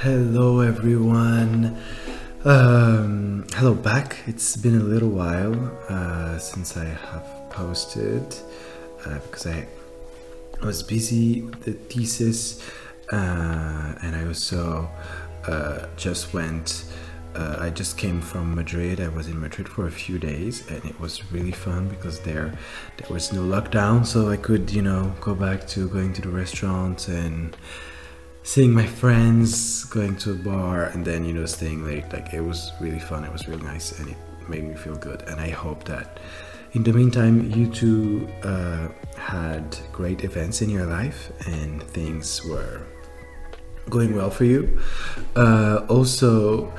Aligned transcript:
Hello, 0.00 0.60
everyone. 0.60 1.74
Um, 2.44 3.46
hello 3.54 3.72
back. 3.72 4.18
It's 4.26 4.54
been 4.54 4.78
a 4.78 4.84
little 4.84 5.08
while 5.08 5.54
uh, 5.88 6.36
since 6.36 6.76
I 6.76 6.84
have 6.84 7.26
posted 7.48 8.22
uh, 9.06 9.18
because 9.20 9.46
I 9.46 9.66
was 10.62 10.82
busy 10.82 11.40
with 11.40 11.62
the 11.62 11.72
thesis 11.72 12.62
uh, 13.10 13.94
and 14.02 14.14
I 14.14 14.26
also 14.26 14.86
uh, 15.48 15.86
just 15.96 16.34
went. 16.34 16.84
Uh, 17.34 17.56
I 17.58 17.70
just 17.70 17.96
came 17.96 18.20
from 18.20 18.54
Madrid. 18.54 19.00
I 19.00 19.08
was 19.08 19.28
in 19.28 19.40
Madrid 19.40 19.66
for 19.66 19.86
a 19.86 19.90
few 19.90 20.18
days, 20.18 20.70
and 20.70 20.84
it 20.84 21.00
was 21.00 21.32
really 21.32 21.52
fun 21.52 21.88
because 21.88 22.20
there 22.20 22.52
there 22.98 23.08
was 23.08 23.32
no 23.32 23.40
lockdown, 23.40 24.04
so 24.04 24.28
I 24.28 24.36
could, 24.36 24.70
you 24.70 24.82
know, 24.82 25.14
go 25.22 25.34
back 25.34 25.66
to 25.68 25.88
going 25.88 26.12
to 26.14 26.22
the 26.22 26.28
restaurant 26.28 27.08
and 27.08 27.56
seeing 28.46 28.72
my 28.72 28.86
friends, 28.86 29.84
going 29.86 30.16
to 30.16 30.30
a 30.30 30.34
bar, 30.34 30.84
and 30.84 31.04
then 31.04 31.24
you 31.24 31.34
know 31.34 31.46
staying 31.46 31.84
late. 31.84 32.10
Like 32.12 32.32
it 32.32 32.40
was 32.40 32.72
really 32.80 33.00
fun. 33.00 33.24
It 33.24 33.32
was 33.32 33.48
really 33.48 33.64
nice, 33.64 33.98
and 33.98 34.08
it 34.08 34.16
made 34.48 34.64
me 34.64 34.76
feel 34.76 34.94
good. 34.94 35.22
And 35.22 35.40
I 35.40 35.50
hope 35.50 35.82
that 35.84 36.20
in 36.72 36.84
the 36.84 36.92
meantime, 36.92 37.50
you 37.50 37.66
two 37.66 38.28
uh, 38.44 38.88
had 39.16 39.76
great 39.92 40.24
events 40.24 40.62
in 40.62 40.70
your 40.70 40.86
life 40.86 41.32
and 41.46 41.82
things 41.82 42.44
were 42.44 42.82
going 43.90 44.14
well 44.14 44.30
for 44.30 44.44
you. 44.44 44.78
Uh, 45.34 45.86
also, 45.88 46.72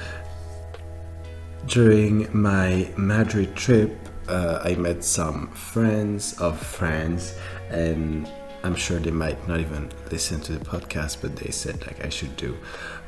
during 1.66 2.27
my 2.31 2.89
Madrid 2.95 3.55
trip, 3.55 3.91
uh, 4.30 4.61
I 4.63 4.75
met 4.75 5.03
some 5.03 5.47
friends 5.52 6.39
of 6.39 6.59
friends, 6.59 7.36
and 7.70 8.30
I'm 8.67 8.76
sure 8.76 8.99
they 8.99 9.12
might 9.12 9.48
not 9.48 9.62
even 9.62 9.89
listen 10.12 10.41
to 10.41 10.52
the 10.52 10.63
podcast, 10.63 11.21
but 11.21 11.38
they 11.38 11.52
said 11.52 11.88
like 11.88 12.03
I 12.05 12.09
should 12.09 12.35
do 12.35 12.58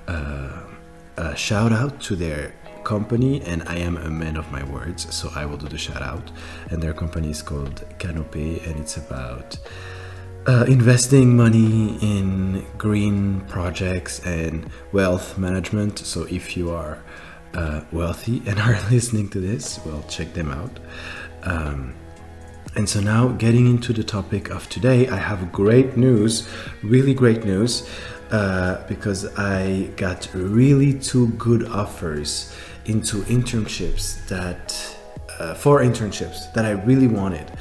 uh, 0.07 0.63
a 1.17 1.35
shout 1.35 1.73
out 1.73 1.99
to 2.03 2.15
their 2.15 2.53
company, 2.85 3.41
and 3.41 3.61
I 3.63 3.75
am 3.75 3.97
a 3.97 4.09
man 4.09 4.37
of 4.37 4.49
my 4.53 4.63
words, 4.63 5.13
so 5.13 5.29
I 5.35 5.45
will 5.45 5.57
do 5.57 5.67
the 5.67 5.77
shout 5.77 6.01
out. 6.01 6.31
And 6.69 6.81
their 6.81 6.93
company 6.93 7.29
is 7.29 7.41
called 7.41 7.83
Canopy, 7.99 8.61
and 8.65 8.79
it's 8.79 8.95
about 8.95 9.57
uh, 10.47 10.63
investing 10.69 11.35
money 11.35 11.97
in 12.01 12.65
green 12.77 13.41
projects 13.41 14.25
and 14.25 14.69
wealth 14.93 15.37
management. 15.37 15.99
So 15.99 16.23
if 16.23 16.55
you 16.55 16.71
are 16.71 17.03
uh, 17.53 17.81
wealthy 17.91 18.41
and 18.45 18.59
are 18.67 18.79
listening 18.89 19.27
to 19.31 19.41
this, 19.41 19.77
well, 19.85 20.03
check 20.07 20.33
them 20.33 20.51
out. 20.51 20.79
Um, 21.43 21.95
and 22.75 22.87
so 22.87 22.99
now, 22.99 23.29
getting 23.29 23.67
into 23.67 23.93
the 23.93 24.03
topic 24.03 24.49
of 24.49 24.69
today, 24.69 25.07
I 25.07 25.17
have 25.17 25.51
great 25.51 25.97
news, 25.97 26.47
really 26.83 27.13
great 27.13 27.43
news, 27.43 27.89
uh, 28.31 28.85
because 28.87 29.25
I 29.37 29.89
got 29.97 30.29
really 30.33 30.93
two 30.93 31.29
good 31.29 31.67
offers 31.67 32.55
into 32.85 33.17
internships 33.23 34.25
that, 34.27 34.97
uh, 35.39 35.55
for 35.55 35.81
internships 35.81 36.53
that 36.53 36.65
I 36.65 36.71
really 36.71 37.07
wanted. 37.07 37.51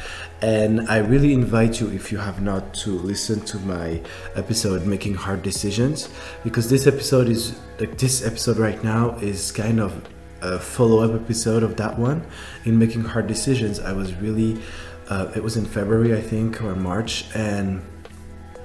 And 0.41 0.89
I 0.89 0.99
really 0.99 1.33
invite 1.33 1.81
you, 1.81 1.89
if 1.89 2.13
you 2.13 2.19
have 2.19 2.43
not, 2.43 2.75
to 2.75 2.91
listen 2.91 3.41
to 3.47 3.59
my 3.61 4.01
episode, 4.37 4.87
Making 4.87 5.15
Hard 5.15 5.43
Decisions, 5.43 6.11
because 6.45 6.71
this 6.71 6.87
episode 6.87 7.29
is 7.29 7.59
like 7.81 7.99
this 7.99 8.25
episode 8.25 8.59
right 8.59 8.83
now 8.85 9.17
is 9.17 9.51
kind 9.51 9.81
of 9.81 10.09
a 10.41 10.59
follow 10.59 11.03
up 11.03 11.21
episode 11.21 11.63
of 11.63 11.77
that 11.77 11.99
one. 11.99 12.25
In 12.65 12.79
Making 12.79 13.05
Hard 13.05 13.27
Decisions, 13.27 13.81
I 13.81 13.93
was 13.93 14.15
really 14.15 14.61
uh, 15.09 15.33
it 15.35 15.43
was 15.43 15.57
in 15.57 15.65
February, 15.65 16.17
I 16.17 16.21
think, 16.21 16.63
or 16.63 16.75
March, 16.75 17.27
and 17.35 17.83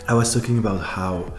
I 0.08 0.14
was 0.14 0.34
talking 0.34 0.58
about 0.58 0.80
how 0.80 1.34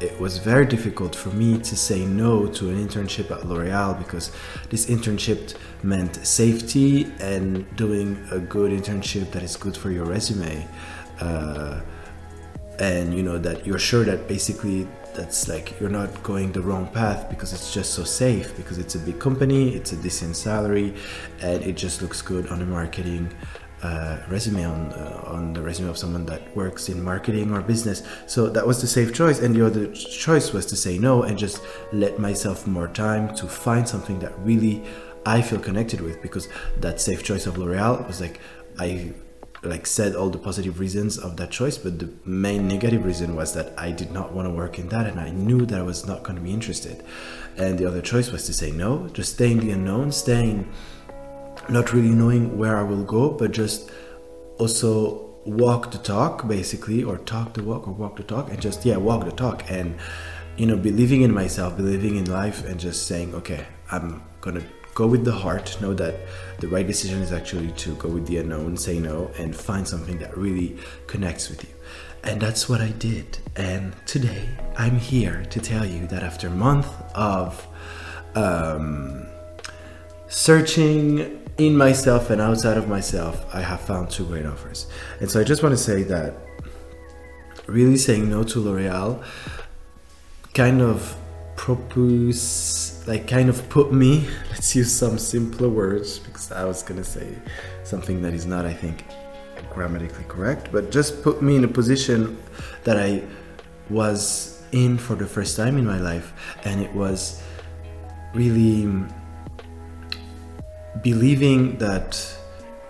it 0.00 0.18
was 0.20 0.38
very 0.38 0.64
difficult 0.66 1.14
for 1.14 1.30
me 1.30 1.58
to 1.58 1.76
say 1.76 2.04
no 2.04 2.46
to 2.46 2.68
an 2.68 2.86
internship 2.86 3.30
at 3.30 3.46
L'Oreal 3.46 3.98
because 3.98 4.30
this 4.70 4.86
internship 4.86 5.56
meant 5.82 6.14
safety 6.24 7.12
and 7.20 7.64
doing 7.76 8.16
a 8.30 8.38
good 8.38 8.70
internship 8.70 9.32
that 9.32 9.42
is 9.42 9.56
good 9.56 9.76
for 9.76 9.90
your 9.90 10.04
resume. 10.04 10.66
Uh, 11.20 11.80
and 12.78 13.12
you 13.12 13.24
know 13.24 13.38
that 13.38 13.66
you're 13.66 13.78
sure 13.78 14.04
that 14.04 14.28
basically 14.28 14.86
that's 15.14 15.48
like 15.48 15.78
you're 15.80 15.90
not 15.90 16.22
going 16.22 16.52
the 16.52 16.60
wrong 16.60 16.86
path 16.88 17.28
because 17.28 17.52
it's 17.52 17.74
just 17.74 17.92
so 17.92 18.04
safe 18.04 18.56
because 18.56 18.78
it's 18.78 18.94
a 18.94 19.00
big 19.00 19.18
company 19.18 19.74
it's 19.74 19.90
a 19.90 19.96
decent 19.96 20.36
salary 20.36 20.94
and 21.40 21.60
it 21.64 21.76
just 21.76 22.02
looks 22.02 22.22
good 22.22 22.46
on 22.48 22.60
the 22.60 22.64
marketing 22.64 23.28
uh, 23.82 24.18
resume 24.28 24.64
on 24.64 24.92
uh, 24.92 25.22
on 25.26 25.52
the 25.52 25.62
resume 25.62 25.88
of 25.88 25.98
someone 25.98 26.26
that 26.26 26.56
works 26.56 26.88
in 26.88 27.02
marketing 27.02 27.52
or 27.52 27.60
business. 27.60 28.02
So 28.26 28.48
that 28.48 28.66
was 28.66 28.80
the 28.80 28.86
safe 28.86 29.14
choice, 29.14 29.38
and 29.38 29.54
the 29.54 29.64
other 29.64 29.92
choice 29.92 30.52
was 30.52 30.66
to 30.66 30.76
say 30.76 30.98
no 30.98 31.22
and 31.22 31.38
just 31.38 31.60
let 31.92 32.18
myself 32.18 32.66
more 32.66 32.88
time 32.88 33.34
to 33.36 33.46
find 33.46 33.88
something 33.88 34.18
that 34.20 34.32
really 34.40 34.82
I 35.26 35.42
feel 35.42 35.60
connected 35.60 36.00
with. 36.00 36.20
Because 36.22 36.48
that 36.78 37.00
safe 37.00 37.22
choice 37.22 37.46
of 37.46 37.56
L'Oreal 37.58 38.06
was 38.06 38.20
like 38.20 38.40
I 38.78 39.12
like 39.62 39.86
said 39.86 40.14
all 40.14 40.30
the 40.30 40.38
positive 40.38 40.78
reasons 40.78 41.18
of 41.18 41.36
that 41.36 41.50
choice, 41.50 41.78
but 41.78 41.98
the 41.98 42.08
main 42.24 42.68
negative 42.68 43.04
reason 43.04 43.34
was 43.34 43.54
that 43.54 43.72
I 43.78 43.90
did 43.90 44.12
not 44.12 44.32
want 44.32 44.46
to 44.46 44.54
work 44.54 44.78
in 44.78 44.88
that, 44.88 45.06
and 45.06 45.18
I 45.18 45.30
knew 45.30 45.66
that 45.66 45.78
I 45.78 45.82
was 45.82 46.06
not 46.06 46.22
going 46.22 46.36
to 46.36 46.42
be 46.42 46.52
interested. 46.52 47.04
And 47.56 47.78
the 47.78 47.86
other 47.86 48.00
choice 48.00 48.30
was 48.30 48.46
to 48.46 48.52
say 48.52 48.70
no, 48.70 49.08
just 49.08 49.34
stay 49.34 49.50
in 49.50 49.58
the 49.58 49.70
unknown, 49.72 50.12
staying 50.12 50.72
not 51.70 51.92
really 51.92 52.10
knowing 52.10 52.58
where 52.58 52.76
I 52.76 52.82
will 52.82 53.04
go, 53.04 53.30
but 53.30 53.52
just 53.52 53.90
also 54.58 55.28
walk 55.44 55.90
the 55.90 55.98
talk 55.98 56.46
basically, 56.46 57.02
or 57.04 57.18
talk 57.18 57.54
the 57.54 57.62
walk, 57.62 57.88
or 57.88 57.92
walk 57.92 58.16
the 58.16 58.22
talk, 58.22 58.50
and 58.50 58.60
just 58.60 58.84
yeah, 58.84 58.96
walk 58.96 59.24
the 59.24 59.32
talk, 59.32 59.70
and 59.70 59.96
you 60.56 60.66
know, 60.66 60.76
believing 60.76 61.22
in 61.22 61.32
myself, 61.32 61.76
believing 61.76 62.16
in 62.16 62.24
life, 62.30 62.64
and 62.66 62.80
just 62.80 63.06
saying, 63.06 63.34
okay, 63.34 63.66
I'm 63.90 64.22
gonna 64.40 64.62
go 64.94 65.06
with 65.06 65.24
the 65.24 65.32
heart, 65.32 65.80
know 65.80 65.94
that 65.94 66.16
the 66.58 66.66
right 66.66 66.86
decision 66.86 67.22
is 67.22 67.32
actually 67.32 67.70
to 67.72 67.94
go 67.96 68.08
with 68.08 68.26
the 68.26 68.38
unknown, 68.38 68.76
say 68.76 68.98
no, 68.98 69.30
and 69.38 69.54
find 69.54 69.86
something 69.86 70.18
that 70.18 70.36
really 70.36 70.76
connects 71.06 71.48
with 71.48 71.62
you. 71.62 71.70
And 72.24 72.40
that's 72.40 72.68
what 72.68 72.80
I 72.80 72.88
did. 72.88 73.38
And 73.54 73.94
today 74.06 74.48
I'm 74.76 74.98
here 74.98 75.44
to 75.50 75.60
tell 75.60 75.86
you 75.86 76.08
that 76.08 76.24
after 76.24 76.48
a 76.48 76.50
month 76.50 76.88
of 77.14 77.64
um, 78.34 79.28
searching 80.26 81.47
in 81.58 81.76
myself 81.76 82.30
and 82.30 82.40
outside 82.40 82.76
of 82.76 82.88
myself, 82.88 83.44
I 83.52 83.60
have 83.60 83.80
found 83.80 84.10
two 84.10 84.24
great 84.24 84.46
offers. 84.46 84.86
And 85.20 85.30
so 85.30 85.40
I 85.40 85.44
just 85.44 85.62
want 85.62 85.72
to 85.72 85.82
say 85.82 86.04
that 86.04 86.34
really 87.66 87.98
saying 87.98 88.30
no 88.30 88.44
to 88.44 88.60
L'Oreal 88.60 89.22
kind 90.54 90.80
of 90.80 91.16
propose, 91.56 93.04
like, 93.08 93.26
kind 93.26 93.48
of 93.48 93.68
put 93.68 93.92
me, 93.92 94.28
let's 94.50 94.74
use 94.76 94.92
some 94.92 95.18
simpler 95.18 95.68
words 95.68 96.20
because 96.20 96.52
I 96.52 96.64
was 96.64 96.82
to 96.84 97.04
say 97.04 97.36
something 97.82 98.22
that 98.22 98.32
is 98.32 98.46
not, 98.46 98.64
I 98.64 98.72
think, 98.72 99.04
grammatically 99.70 100.24
correct, 100.28 100.70
but 100.70 100.92
just 100.92 101.22
put 101.22 101.42
me 101.42 101.56
in 101.56 101.64
a 101.64 101.68
position 101.68 102.40
that 102.84 102.96
I 102.96 103.22
was 103.90 104.62
in 104.70 104.96
for 104.96 105.16
the 105.16 105.26
first 105.26 105.56
time 105.56 105.76
in 105.76 105.84
my 105.84 105.98
life. 105.98 106.32
And 106.64 106.80
it 106.80 106.92
was 106.94 107.42
really 108.32 108.86
believing 111.02 111.78
that 111.78 112.34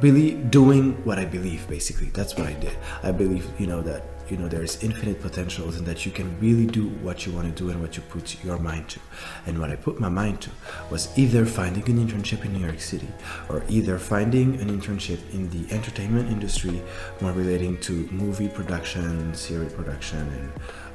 believe 0.01 0.51
doing 0.51 0.93
what 1.05 1.19
i 1.19 1.25
believe 1.25 1.67
basically. 1.69 2.09
That's 2.09 2.37
what 2.37 2.47
i 2.47 2.53
did. 2.55 2.77
I 3.03 3.13
believe 3.13 3.49
you 3.59 3.67
know 3.67 3.83
that 3.83 4.03
you 4.31 4.37
know 4.37 4.47
there's 4.47 4.83
infinite 4.83 5.21
potentials 5.23 5.79
and 5.79 5.87
that 5.87 6.05
you 6.05 6.13
can 6.13 6.39
really 6.39 6.67
do 6.67 6.89
what 7.03 7.25
you 7.25 7.33
want 7.33 7.47
to 7.49 7.63
do 7.63 7.71
and 7.71 7.81
what 7.81 7.97
you 7.97 8.03
put 8.03 8.43
your 8.45 8.59
mind 8.59 8.89
to. 8.91 9.01
And 9.47 9.59
what 9.59 9.71
i 9.71 9.77
put 9.77 9.99
my 9.99 10.09
mind 10.09 10.41
to 10.43 10.51
was 10.91 11.17
either 11.19 11.45
finding 11.47 11.89
an 11.89 12.07
internship 12.07 12.45
in 12.45 12.53
new 12.53 12.65
york 12.65 12.81
city 12.81 13.09
or 13.49 13.65
either 13.69 13.99
finding 13.99 14.61
an 14.61 14.69
internship 14.69 15.19
in 15.33 15.51
the 15.51 15.73
entertainment 15.75 16.31
industry 16.31 16.83
more 17.21 17.33
relating 17.33 17.79
to 17.81 17.93
movie 18.11 18.49
production 18.49 19.35
series 19.35 19.73
production 19.73 20.21
and 20.21 20.53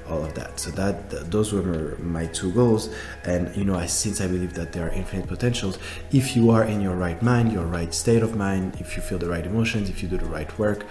all 0.09 0.24
of 0.24 0.34
that. 0.36 0.59
So 0.59 0.72
that 0.72 1.09
th- 1.09 1.24
those 1.24 1.53
were 1.53 1.97
my 2.00 2.25
two 2.28 2.52
goals. 2.52 2.90
And 3.23 3.55
you 3.55 3.64
know, 3.64 3.76
I, 3.76 3.85
since 3.85 4.22
I 4.22 4.28
believe 4.28 4.53
that 4.53 4.72
there 4.73 4.88
are 4.88 4.91
infinite 4.91 5.28
potentials, 5.28 5.79
if 6.11 6.35
you 6.35 6.52
are 6.52 6.64
in 6.64 6.82
your 6.82 6.96
right 6.96 7.22
mind, 7.22 7.52
your 7.52 7.66
right 7.66 7.94
state 7.94 8.23
of 8.23 8.35
mind, 8.35 8.78
if 8.79 8.96
you 8.96 9.02
feel 9.02 9.17
the 9.17 9.29
right 9.29 9.46
emotions, 9.46 9.90
if 9.90 10.02
you 10.02 10.09
do 10.09 10.17
the 10.17 10.26
right 10.26 10.58
work, 10.59 10.85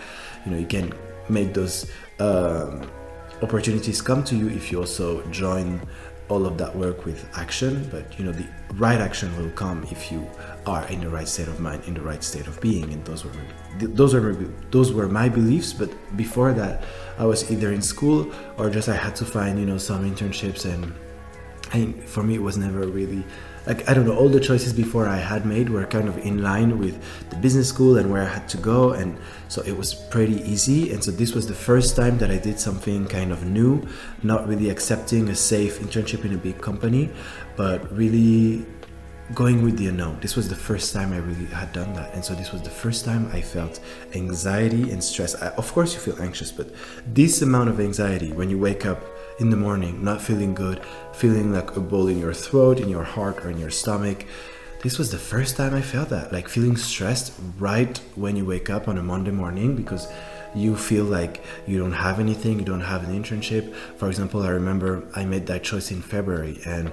you 0.44 0.52
know, 0.52 0.58
you 0.58 0.66
can 0.66 0.92
make 1.28 1.54
those 1.54 1.90
um, 2.18 2.88
opportunities 3.42 4.00
come 4.00 4.22
to 4.24 4.36
you 4.36 4.48
if 4.48 4.70
you 4.70 4.78
also 4.78 5.24
join 5.30 5.80
all 6.28 6.46
of 6.46 6.56
that 6.56 6.74
work 6.74 7.04
with 7.04 7.28
action 7.36 7.86
but 7.90 8.18
you 8.18 8.24
know 8.24 8.32
the 8.32 8.46
right 8.74 9.00
action 9.00 9.28
will 9.36 9.50
come 9.50 9.84
if 9.90 10.10
you 10.10 10.26
are 10.66 10.86
in 10.88 11.00
the 11.00 11.08
right 11.08 11.28
state 11.28 11.48
of 11.48 11.60
mind 11.60 11.82
in 11.86 11.94
the 11.94 12.00
right 12.00 12.22
state 12.22 12.46
of 12.46 12.58
being 12.60 12.92
and 12.92 13.04
those 13.04 13.24
were 13.24 13.32
those 13.78 14.14
were 14.14 14.34
those 14.70 14.92
were 14.92 15.08
my 15.08 15.28
beliefs 15.28 15.72
but 15.72 15.90
before 16.16 16.52
that 16.52 16.84
i 17.18 17.24
was 17.24 17.50
either 17.50 17.72
in 17.72 17.82
school 17.82 18.30
or 18.58 18.70
just 18.70 18.88
i 18.88 18.96
had 18.96 19.14
to 19.14 19.24
find 19.24 19.58
you 19.58 19.66
know 19.66 19.78
some 19.78 20.08
internships 20.08 20.64
and 20.64 20.92
I, 21.72 21.92
for 22.04 22.22
me, 22.22 22.34
it 22.34 22.42
was 22.42 22.56
never 22.56 22.86
really 22.86 23.24
like 23.66 23.88
I 23.88 23.94
don't 23.94 24.06
know. 24.06 24.16
All 24.16 24.28
the 24.28 24.40
choices 24.40 24.72
before 24.72 25.08
I 25.08 25.16
had 25.16 25.46
made 25.46 25.70
were 25.70 25.86
kind 25.86 26.08
of 26.08 26.18
in 26.18 26.42
line 26.42 26.78
with 26.78 27.00
the 27.30 27.36
business 27.36 27.68
school 27.68 27.96
and 27.96 28.10
where 28.10 28.22
I 28.22 28.28
had 28.28 28.48
to 28.50 28.56
go, 28.56 28.90
and 28.90 29.16
so 29.48 29.62
it 29.62 29.76
was 29.76 29.94
pretty 29.94 30.42
easy. 30.42 30.92
And 30.92 31.02
so 31.02 31.10
this 31.10 31.32
was 31.32 31.46
the 31.46 31.54
first 31.54 31.96
time 31.96 32.18
that 32.18 32.30
I 32.30 32.38
did 32.38 32.58
something 32.58 33.06
kind 33.06 33.32
of 33.32 33.44
new, 33.44 33.86
not 34.22 34.48
really 34.48 34.68
accepting 34.68 35.28
a 35.28 35.34
safe 35.34 35.78
internship 35.78 36.24
in 36.24 36.34
a 36.34 36.38
big 36.38 36.60
company, 36.60 37.10
but 37.56 37.90
really 37.96 38.66
going 39.34 39.62
with 39.62 39.78
the 39.78 39.88
unknown. 39.88 40.18
This 40.20 40.36
was 40.36 40.48
the 40.48 40.56
first 40.56 40.92
time 40.92 41.12
I 41.12 41.18
really 41.18 41.46
had 41.46 41.72
done 41.72 41.94
that. 41.94 42.12
And 42.14 42.24
so 42.24 42.34
this 42.34 42.52
was 42.52 42.62
the 42.62 42.70
first 42.70 43.04
time 43.04 43.30
I 43.32 43.40
felt 43.40 43.80
anxiety 44.14 44.90
and 44.90 45.02
stress. 45.02 45.40
I, 45.40 45.48
of 45.50 45.72
course, 45.72 45.94
you 45.94 46.00
feel 46.00 46.20
anxious, 46.20 46.52
but 46.52 46.68
this 47.06 47.40
amount 47.40 47.70
of 47.70 47.80
anxiety 47.80 48.32
when 48.32 48.50
you 48.50 48.58
wake 48.58 48.84
up 48.84 49.02
in 49.38 49.50
the 49.50 49.56
morning, 49.56 50.04
not 50.04 50.20
feeling 50.20 50.54
good, 50.54 50.82
feeling 51.12 51.52
like 51.52 51.76
a 51.76 51.80
ball 51.80 52.08
in 52.08 52.18
your 52.18 52.34
throat, 52.34 52.80
in 52.80 52.88
your 52.88 53.04
heart, 53.04 53.44
or 53.44 53.50
in 53.50 53.58
your 53.58 53.70
stomach. 53.70 54.26
This 54.82 54.98
was 54.98 55.10
the 55.10 55.18
first 55.18 55.56
time 55.56 55.74
I 55.74 55.80
felt 55.80 56.08
that, 56.10 56.32
like 56.32 56.48
feeling 56.48 56.76
stressed 56.76 57.32
right 57.58 57.96
when 58.16 58.36
you 58.36 58.44
wake 58.44 58.68
up 58.68 58.88
on 58.88 58.98
a 58.98 59.02
Monday 59.02 59.30
morning 59.30 59.76
because 59.76 60.08
you 60.54 60.76
feel 60.76 61.04
like 61.04 61.42
you 61.66 61.78
don't 61.78 61.92
have 61.92 62.20
anything, 62.20 62.58
you 62.58 62.64
don't 62.64 62.80
have 62.80 63.08
an 63.08 63.22
internship. 63.22 63.74
For 63.96 64.08
example, 64.08 64.42
I 64.42 64.48
remember 64.48 65.04
I 65.14 65.24
made 65.24 65.46
that 65.46 65.62
choice 65.62 65.90
in 65.90 66.02
February 66.02 66.60
and 66.66 66.92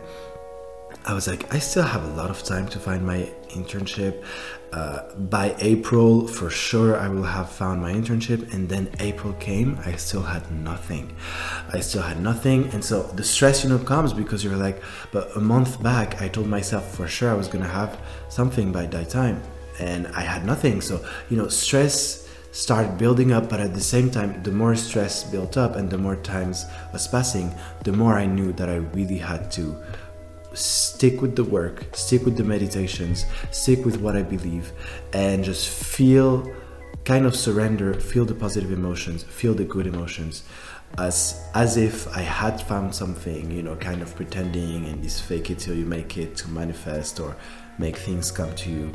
I 1.10 1.14
was 1.14 1.28
like, 1.28 1.52
I 1.52 1.58
still 1.58 1.82
have 1.82 2.04
a 2.04 2.14
lot 2.14 2.30
of 2.30 2.44
time 2.44 2.68
to 2.68 2.78
find 2.78 3.04
my 3.04 3.32
internship. 3.48 4.24
Uh, 4.72 5.12
by 5.16 5.56
April, 5.58 6.28
for 6.28 6.52
sure, 6.52 6.98
I 6.98 7.08
will 7.08 7.24
have 7.24 7.50
found 7.50 7.82
my 7.82 7.92
internship. 7.92 8.54
And 8.54 8.70
then 8.70 8.92
April 9.00 9.34
came, 9.40 9.80
I 9.84 9.94
still 9.94 10.22
had 10.22 10.52
nothing. 10.52 11.16
I 11.74 11.80
still 11.80 12.04
had 12.04 12.22
nothing. 12.22 12.70
And 12.74 12.86
so 12.86 13.02
the 13.02 13.24
stress, 13.24 13.64
you 13.64 13.72
know, 13.72 13.80
comes 13.80 14.14
because 14.14 14.44
you're 14.44 14.56
like, 14.56 14.84
but 15.12 15.36
a 15.36 15.40
month 15.40 15.82
back, 15.82 16.22
I 16.22 16.28
told 16.28 16.46
myself 16.46 16.96
for 16.96 17.08
sure 17.08 17.32
I 17.32 17.34
was 17.34 17.48
going 17.48 17.64
to 17.64 17.72
have 17.72 18.00
something 18.30 18.72
by 18.72 18.86
that 18.86 19.10
time. 19.10 19.42
And 19.80 20.06
I 20.10 20.22
had 20.22 20.46
nothing. 20.46 20.80
So, 20.80 21.04
you 21.32 21.38
know, 21.38 21.48
stress 21.48 22.30
started 22.52 22.98
building 22.98 23.32
up 23.32 23.48
but 23.48 23.60
at 23.60 23.76
the 23.76 23.80
same 23.80 24.10
time 24.10 24.42
the 24.42 24.52
more 24.52 24.76
stress 24.76 25.24
built 25.24 25.56
up 25.56 25.76
and 25.76 25.88
the 25.88 25.98
more 25.98 26.16
times 26.16 26.66
was 26.92 27.08
passing 27.08 27.54
the 27.84 27.92
more 27.92 28.16
i 28.16 28.26
knew 28.26 28.52
that 28.54 28.68
i 28.68 28.78
really 28.98 29.20
had 29.20 29.52
to 29.52 29.78
stick 30.60 31.22
with 31.22 31.36
the 31.36 31.44
work, 31.44 31.96
stick 31.96 32.26
with 32.26 32.38
the 32.38 32.44
meditations, 32.44 33.26
stick 33.52 33.86
with 33.86 34.00
what 34.02 34.16
I 34.16 34.24
believe, 34.24 34.72
and 35.14 35.44
just 35.44 35.70
feel 35.70 36.52
kind 37.06 37.26
of 37.26 37.36
surrender, 37.36 37.94
feel 37.94 38.26
the 38.26 38.36
positive 38.36 38.72
emotions, 38.72 39.24
feel 39.24 39.54
the 39.54 39.64
good 39.64 39.88
emotions. 39.88 40.44
As 40.98 41.40
as 41.54 41.78
if 41.78 42.08
I 42.16 42.22
had 42.22 42.60
found 42.60 42.94
something, 42.96 43.52
you 43.52 43.62
know, 43.62 43.76
kind 43.76 44.02
of 44.02 44.16
pretending 44.16 44.86
and 44.86 45.04
this 45.04 45.20
fake 45.20 45.52
it 45.52 45.60
till 45.60 45.76
you 45.76 45.86
make 45.86 46.18
it 46.18 46.36
to 46.38 46.50
manifest 46.50 47.20
or 47.20 47.36
make 47.78 47.96
things 47.96 48.32
come 48.32 48.54
to 48.56 48.70
you. 48.70 48.92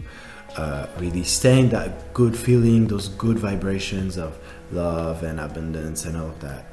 Uh, 0.56 0.86
really 0.98 1.24
stay 1.24 1.60
in 1.60 1.68
that 1.70 2.12
good 2.12 2.36
feeling, 2.36 2.86
those 2.86 3.08
good 3.08 3.38
vibrations 3.38 4.16
of 4.16 4.38
love 4.70 5.22
and 5.22 5.40
abundance 5.40 6.04
and 6.04 6.16
all 6.16 6.28
of 6.28 6.40
that. 6.40 6.66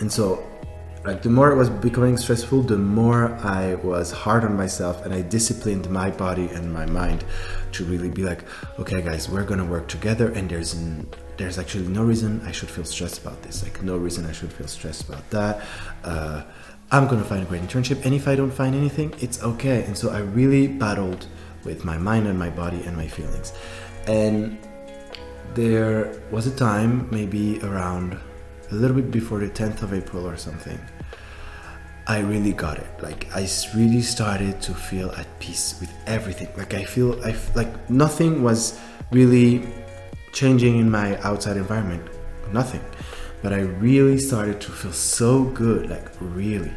And 0.00 0.12
so 0.12 0.42
like 1.08 1.22
the 1.22 1.30
more 1.30 1.50
it 1.50 1.56
was 1.56 1.70
becoming 1.70 2.18
stressful 2.18 2.60
the 2.62 2.76
more 2.76 3.32
i 3.58 3.74
was 3.76 4.10
hard 4.10 4.44
on 4.44 4.54
myself 4.54 5.04
and 5.04 5.14
i 5.14 5.22
disciplined 5.22 5.88
my 5.90 6.10
body 6.10 6.46
and 6.48 6.70
my 6.70 6.84
mind 6.84 7.24
to 7.72 7.84
really 7.86 8.10
be 8.10 8.22
like 8.22 8.44
okay 8.78 9.00
guys 9.00 9.26
we're 9.28 9.48
gonna 9.50 9.64
work 9.64 9.88
together 9.88 10.30
and 10.32 10.50
there's 10.50 10.74
n- 10.74 11.08
there's 11.38 11.58
actually 11.58 11.86
no 11.86 12.02
reason 12.02 12.42
i 12.44 12.52
should 12.52 12.68
feel 12.68 12.84
stressed 12.84 13.18
about 13.22 13.40
this. 13.42 13.62
Like 13.62 13.82
no 13.82 13.96
reason 13.96 14.26
i 14.26 14.32
should 14.32 14.52
feel 14.52 14.66
stressed 14.66 15.08
about 15.08 15.24
that. 15.30 15.62
Uh, 16.04 16.42
i'm 16.90 17.06
gonna 17.08 17.24
find 17.24 17.42
a 17.42 17.46
great 17.46 17.62
internship 17.62 18.04
and 18.04 18.12
if 18.14 18.28
i 18.28 18.34
don't 18.34 18.50
find 18.50 18.74
anything 18.74 19.14
it's 19.18 19.42
okay. 19.42 19.84
And 19.84 19.96
so 19.96 20.10
i 20.10 20.18
really 20.18 20.66
battled 20.66 21.26
with 21.64 21.84
my 21.84 21.96
mind 21.96 22.26
and 22.26 22.38
my 22.38 22.50
body 22.50 22.82
and 22.86 22.94
my 22.96 23.08
feelings. 23.08 23.52
And 24.06 24.58
there 25.54 26.20
was 26.30 26.46
a 26.46 26.54
time 26.54 27.08
maybe 27.10 27.60
around 27.62 28.18
a 28.70 28.74
little 28.74 28.96
bit 28.96 29.10
before 29.10 29.38
the 29.38 29.48
10th 29.48 29.82
of 29.82 29.94
April 29.94 30.26
or 30.26 30.36
something, 30.36 30.78
I 32.08 32.20
really 32.20 32.54
got 32.54 32.78
it. 32.78 32.88
Like 33.02 33.28
I 33.36 33.46
really 33.74 34.00
started 34.00 34.62
to 34.62 34.72
feel 34.72 35.10
at 35.10 35.26
peace 35.40 35.76
with 35.78 35.92
everything. 36.06 36.48
Like 36.56 36.72
I 36.72 36.84
feel 36.84 37.22
I 37.22 37.36
like 37.54 37.90
nothing 37.90 38.42
was 38.42 38.80
really 39.12 39.68
changing 40.32 40.78
in 40.78 40.90
my 40.90 41.18
outside 41.20 41.58
environment. 41.58 42.08
Nothing. 42.50 42.80
But 43.42 43.52
I 43.52 43.60
really 43.60 44.18
started 44.18 44.58
to 44.62 44.72
feel 44.72 44.92
so 44.92 45.44
good, 45.44 45.90
like 45.90 46.08
really. 46.18 46.72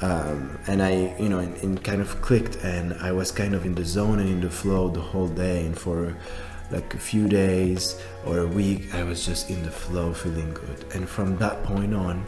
Um, 0.00 0.58
and 0.66 0.82
I, 0.82 1.14
you 1.18 1.28
know, 1.28 1.38
and, 1.38 1.54
and 1.58 1.84
kind 1.84 2.00
of 2.00 2.20
clicked, 2.22 2.56
and 2.64 2.94
I 2.94 3.12
was 3.12 3.30
kind 3.30 3.54
of 3.54 3.64
in 3.64 3.74
the 3.74 3.84
zone 3.84 4.18
and 4.18 4.28
in 4.28 4.40
the 4.40 4.50
flow 4.50 4.88
the 4.88 5.00
whole 5.00 5.28
day. 5.28 5.64
And 5.66 5.78
for 5.78 6.16
like 6.72 6.94
a 6.94 6.98
few 6.98 7.28
days 7.28 8.00
or 8.26 8.38
a 8.38 8.46
week, 8.46 8.94
I 8.94 9.04
was 9.04 9.24
just 9.24 9.50
in 9.50 9.62
the 9.62 9.70
flow, 9.70 10.12
feeling 10.14 10.52
good. 10.54 10.86
And 10.94 11.08
from 11.08 11.36
that 11.36 11.62
point 11.62 11.94
on, 11.94 12.24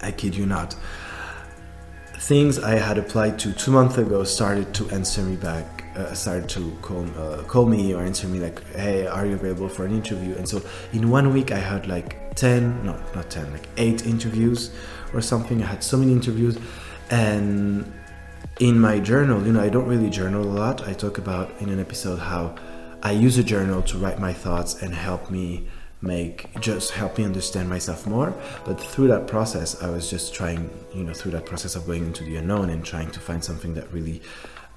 I 0.00 0.10
kid 0.10 0.34
you 0.34 0.46
not, 0.46 0.74
things 2.22 2.60
I 2.60 2.76
had 2.76 2.98
applied 2.98 3.36
to 3.40 3.52
two 3.52 3.72
months 3.72 3.98
ago 3.98 4.22
started 4.22 4.72
to 4.74 4.88
answer 4.90 5.22
me 5.22 5.34
back. 5.34 5.84
Uh, 5.96 6.14
started 6.14 6.48
to 6.48 6.70
call 6.80 7.04
uh, 7.18 7.42
call 7.42 7.66
me 7.66 7.92
or 7.92 8.00
answer 8.00 8.26
me 8.28 8.38
like, 8.38 8.64
"Hey, 8.74 9.06
are 9.06 9.26
you 9.26 9.34
available 9.34 9.68
for 9.68 9.84
an 9.84 9.92
interview?" 9.92 10.34
And 10.36 10.48
so 10.48 10.62
in 10.92 11.10
one 11.10 11.34
week, 11.34 11.50
I 11.50 11.58
had 11.58 11.86
like 11.86 12.34
ten, 12.34 12.62
no, 12.86 12.92
not 13.14 13.28
ten, 13.28 13.52
like 13.52 13.68
eight 13.76 14.06
interviews 14.06 14.70
or 15.12 15.20
something. 15.20 15.62
I 15.62 15.66
had 15.66 15.82
so 15.82 15.96
many 15.98 16.12
interviews, 16.12 16.56
and 17.10 17.92
in 18.60 18.78
my 18.78 19.00
journal, 19.00 19.44
you 19.44 19.52
know, 19.52 19.60
I 19.60 19.68
don't 19.68 19.88
really 19.88 20.08
journal 20.08 20.42
a 20.42 20.54
lot. 20.64 20.88
I 20.88 20.92
talk 20.94 21.18
about 21.18 21.50
in 21.60 21.68
an 21.68 21.80
episode 21.80 22.20
how 22.20 22.54
I 23.02 23.10
use 23.10 23.36
a 23.36 23.44
journal 23.44 23.82
to 23.82 23.98
write 23.98 24.18
my 24.18 24.32
thoughts 24.32 24.80
and 24.82 24.94
help 24.94 25.30
me 25.30 25.66
make 26.02 26.48
just 26.60 26.90
help 26.90 27.16
me 27.18 27.24
understand 27.24 27.68
myself 27.68 28.06
more. 28.06 28.34
But 28.64 28.80
through 28.80 29.08
that 29.08 29.26
process 29.26 29.82
i 29.82 29.88
was 29.88 30.10
just 30.10 30.34
trying 30.34 30.68
you 30.94 31.04
know 31.04 31.14
through 31.14 31.32
that 31.32 31.46
process 31.46 31.76
of 31.76 31.86
going 31.86 32.04
into 32.04 32.24
the 32.24 32.36
unknown 32.36 32.70
and 32.70 32.84
trying 32.84 33.10
to 33.12 33.20
find 33.20 33.42
something 33.42 33.74
that 33.74 33.90
really 33.92 34.20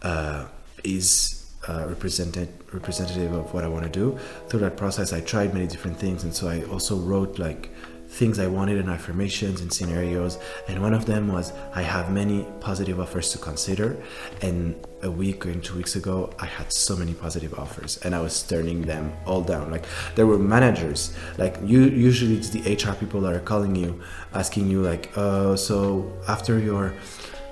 uh, 0.01 0.45
is 0.83 1.51
uh, 1.68 1.86
represented 1.88 2.50
representative 2.72 3.33
of 3.33 3.54
what 3.54 3.63
i 3.63 3.68
want 3.68 3.83
to 3.83 3.92
do. 3.92 4.18
Through 4.48 4.62
that 4.62 4.77
process 4.77 5.13
i 5.13 5.22
tried 5.22 5.54
many 5.54 5.68
different 5.68 5.98
things. 5.98 6.24
And 6.24 6.33
so 6.33 6.48
i 6.48 6.63
also 6.66 6.95
wrote 6.98 7.39
like 7.39 7.71
things 8.16 8.40
I 8.40 8.48
wanted 8.48 8.78
and 8.78 8.90
affirmations 8.90 9.60
and 9.62 9.72
scenarios. 9.72 10.40
And 10.68 10.82
one 10.82 10.94
of 10.94 11.06
them 11.06 11.28
was 11.28 11.52
I 11.74 11.82
have 11.82 12.12
many 12.12 12.46
positive 12.62 13.00
offers 13.00 13.32
to 13.34 13.38
consider. 13.38 13.98
And 14.42 14.76
a 15.04 15.12
week 15.12 15.46
or 15.46 15.54
two 15.56 15.76
weeks 15.76 15.96
ago, 15.96 16.34
I 16.40 16.46
had 16.46 16.72
so 16.72 16.96
many 16.96 17.14
positive 17.14 17.54
offers 17.60 17.98
and 18.04 18.16
I 18.16 18.22
was 18.22 18.42
turning 18.42 18.82
them 18.84 19.12
all 19.26 19.42
down. 19.42 19.70
Like 19.70 19.86
there 20.16 20.26
were 20.26 20.40
managers, 20.40 21.14
like 21.38 21.58
you 21.64 21.84
usually 21.84 22.38
it's 22.38 22.50
the 22.50 22.62
HR 22.74 22.96
people 22.96 23.20
that 23.22 23.34
are 23.34 23.46
calling 23.52 23.76
you, 23.76 24.02
asking 24.34 24.70
you 24.70 24.82
like, 24.82 25.12
uh, 25.18 25.56
so 25.58 26.12
after 26.28 26.58
your 26.58 26.94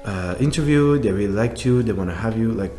uh, 0.06 0.36
interview, 0.40 0.98
they 0.98 1.12
really 1.12 1.28
liked 1.28 1.66
you, 1.66 1.84
they 1.84 1.94
want 1.94 2.10
to 2.10 2.16
have 2.16 2.38
you, 2.38 2.52
like 2.52 2.74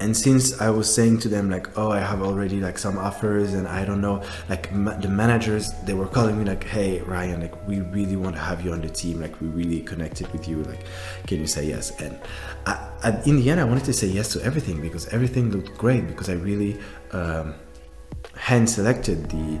and 0.00 0.16
since 0.16 0.60
i 0.60 0.68
was 0.68 0.92
saying 0.92 1.18
to 1.18 1.28
them 1.28 1.48
like 1.50 1.76
oh 1.78 1.90
i 1.90 2.00
have 2.00 2.22
already 2.22 2.60
like 2.60 2.76
some 2.78 2.98
offers 2.98 3.54
and 3.54 3.66
i 3.66 3.84
don't 3.84 4.00
know 4.00 4.22
like 4.48 4.70
ma- 4.72 4.96
the 4.98 5.08
managers 5.08 5.72
they 5.84 5.94
were 5.94 6.06
calling 6.06 6.38
me 6.38 6.44
like 6.44 6.64
hey 6.64 7.00
ryan 7.02 7.40
like 7.40 7.56
we 7.66 7.80
really 7.80 8.16
want 8.16 8.34
to 8.34 8.40
have 8.40 8.64
you 8.64 8.72
on 8.72 8.80
the 8.80 8.88
team. 8.88 9.20
Like 9.20 9.40
we 9.40 9.48
really 9.48 9.80
connected 9.80 10.30
with 10.32 10.48
you. 10.48 10.62
Like 10.62 10.84
can 11.26 11.40
you 11.40 11.46
say 11.46 11.66
yes? 11.66 11.98
And 12.00 12.18
I, 12.66 12.72
I, 13.02 13.22
in 13.24 13.36
the 13.36 13.50
end 13.50 13.60
i 13.60 13.64
wanted 13.64 13.84
to 13.84 13.92
say 13.92 14.06
yes 14.06 14.32
to 14.34 14.42
everything 14.42 14.80
because 14.80 15.06
everything 15.08 15.50
looked 15.50 15.76
great 15.78 16.06
because 16.06 16.28
i 16.28 16.34
really 16.34 16.78
um, 17.12 17.54
hand 18.34 18.68
selected 18.68 19.30
the 19.30 19.58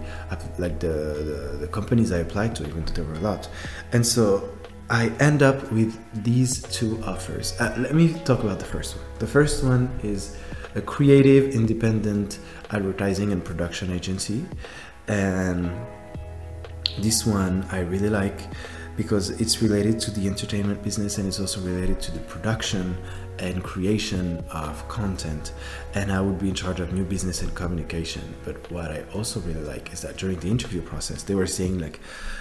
like 0.58 0.80
the, 0.80 0.88
the, 0.88 1.58
the 1.60 1.68
companies 1.68 2.12
i 2.12 2.18
applied 2.18 2.54
to. 2.56 2.66
Even 2.66 2.84
though 2.84 2.92
there 2.92 3.04
were 3.04 3.14
a 3.14 3.20
lot. 3.20 3.48
And 3.92 4.06
so 4.06 4.48
I 4.88 5.08
end 5.18 5.42
up 5.42 5.72
with 5.72 5.98
these 6.22 6.62
two 6.62 7.02
offers. 7.04 7.58
Uh, 7.60 7.74
let 7.78 7.94
me 7.94 8.14
talk 8.24 8.44
about 8.44 8.60
the 8.60 8.64
first 8.64 8.96
one. 8.96 9.04
The 9.18 9.26
first 9.26 9.64
one 9.64 9.90
is 10.02 10.36
a 10.76 10.80
creative, 10.80 11.54
independent 11.54 12.38
advertising 12.70 13.32
and 13.32 13.44
production 13.44 13.90
agency. 13.90 14.44
And 15.08 15.70
this 17.00 17.26
one 17.26 17.66
I 17.72 17.80
really 17.80 18.10
like 18.10 18.40
because 18.96 19.30
it's 19.40 19.60
related 19.60 20.00
to 20.00 20.10
the 20.10 20.26
entertainment 20.26 20.82
business 20.82 21.18
and 21.18 21.28
it's 21.28 21.40
also 21.40 21.60
related 21.60 22.00
to 22.00 22.12
the 22.12 22.20
production 22.20 22.96
and 23.38 23.62
creation 23.62 24.44
of 24.50 24.86
content 24.88 25.52
and 25.94 26.10
i 26.12 26.20
would 26.20 26.38
be 26.38 26.48
in 26.48 26.54
charge 26.54 26.80
of 26.80 26.92
new 26.92 27.04
business 27.04 27.42
and 27.42 27.54
communication. 27.54 28.22
But 28.44 28.70
what 28.70 28.90
i 28.90 29.04
also 29.14 29.40
really 29.40 29.62
like 29.62 29.92
is 29.92 30.02
that 30.02 30.16
during 30.16 30.38
the 30.40 30.48
interview 30.48 30.82
process 30.82 31.22
they 31.22 31.34
were 31.34 31.46
saying 31.46 31.78
like 31.78 32.00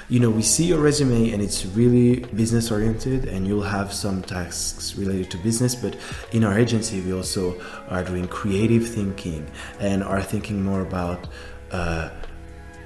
you 0.10 0.20
know 0.20 0.30
we 0.30 0.42
see 0.42 0.66
your 0.66 0.80
resume 0.80 1.32
and 1.32 1.42
it's 1.42 1.66
really 1.66 2.20
business 2.36 2.72
oriented 2.72 3.26
and 3.26 3.48
you'll 3.48 3.64
have 3.64 3.94
some 3.94 4.22
tasks 4.22 4.96
related 4.96 5.32
to 5.32 5.38
business 5.38 5.74
but 5.76 5.96
in 6.32 6.44
our 6.44 6.58
agency 6.58 7.02
we 7.02 7.14
also 7.14 7.60
are 7.90 8.04
doing 8.04 8.28
creative 8.28 8.88
thinking 8.88 9.46
and 9.80 10.04
are 10.04 10.22
thinking 10.22 10.64
more 10.64 10.82
about 10.82 11.28
uh, 11.72 12.10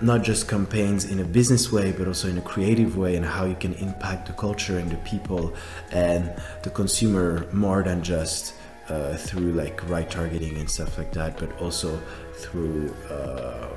not 0.02 0.24
just 0.24 0.48
campaigns 0.48 1.06
in 1.06 1.20
a 1.20 1.24
business 1.26 1.72
way, 1.72 1.92
but 1.92 2.08
also 2.08 2.30
in 2.30 2.38
a 2.38 2.42
creative 2.42 2.98
way, 2.98 3.16
and 3.16 3.26
how 3.26 3.46
you 3.46 3.56
can 3.56 3.74
impact 3.76 4.28
the 4.28 4.34
culture 4.34 4.78
and 4.78 4.90
the 4.90 4.98
people 4.98 5.54
and 5.92 6.34
the 6.64 6.70
consumer 6.70 7.46
more 7.52 7.84
than 7.84 8.02
just 8.02 8.54
uh, 8.90 9.16
through 9.16 9.52
like 9.54 9.88
right 9.90 10.10
targeting 10.10 10.58
and 10.58 10.70
stuff 10.70 10.98
like 10.98 11.12
that, 11.14 11.38
but 11.38 11.52
also 11.62 12.00
through 12.34 12.94
uh, 13.10 13.68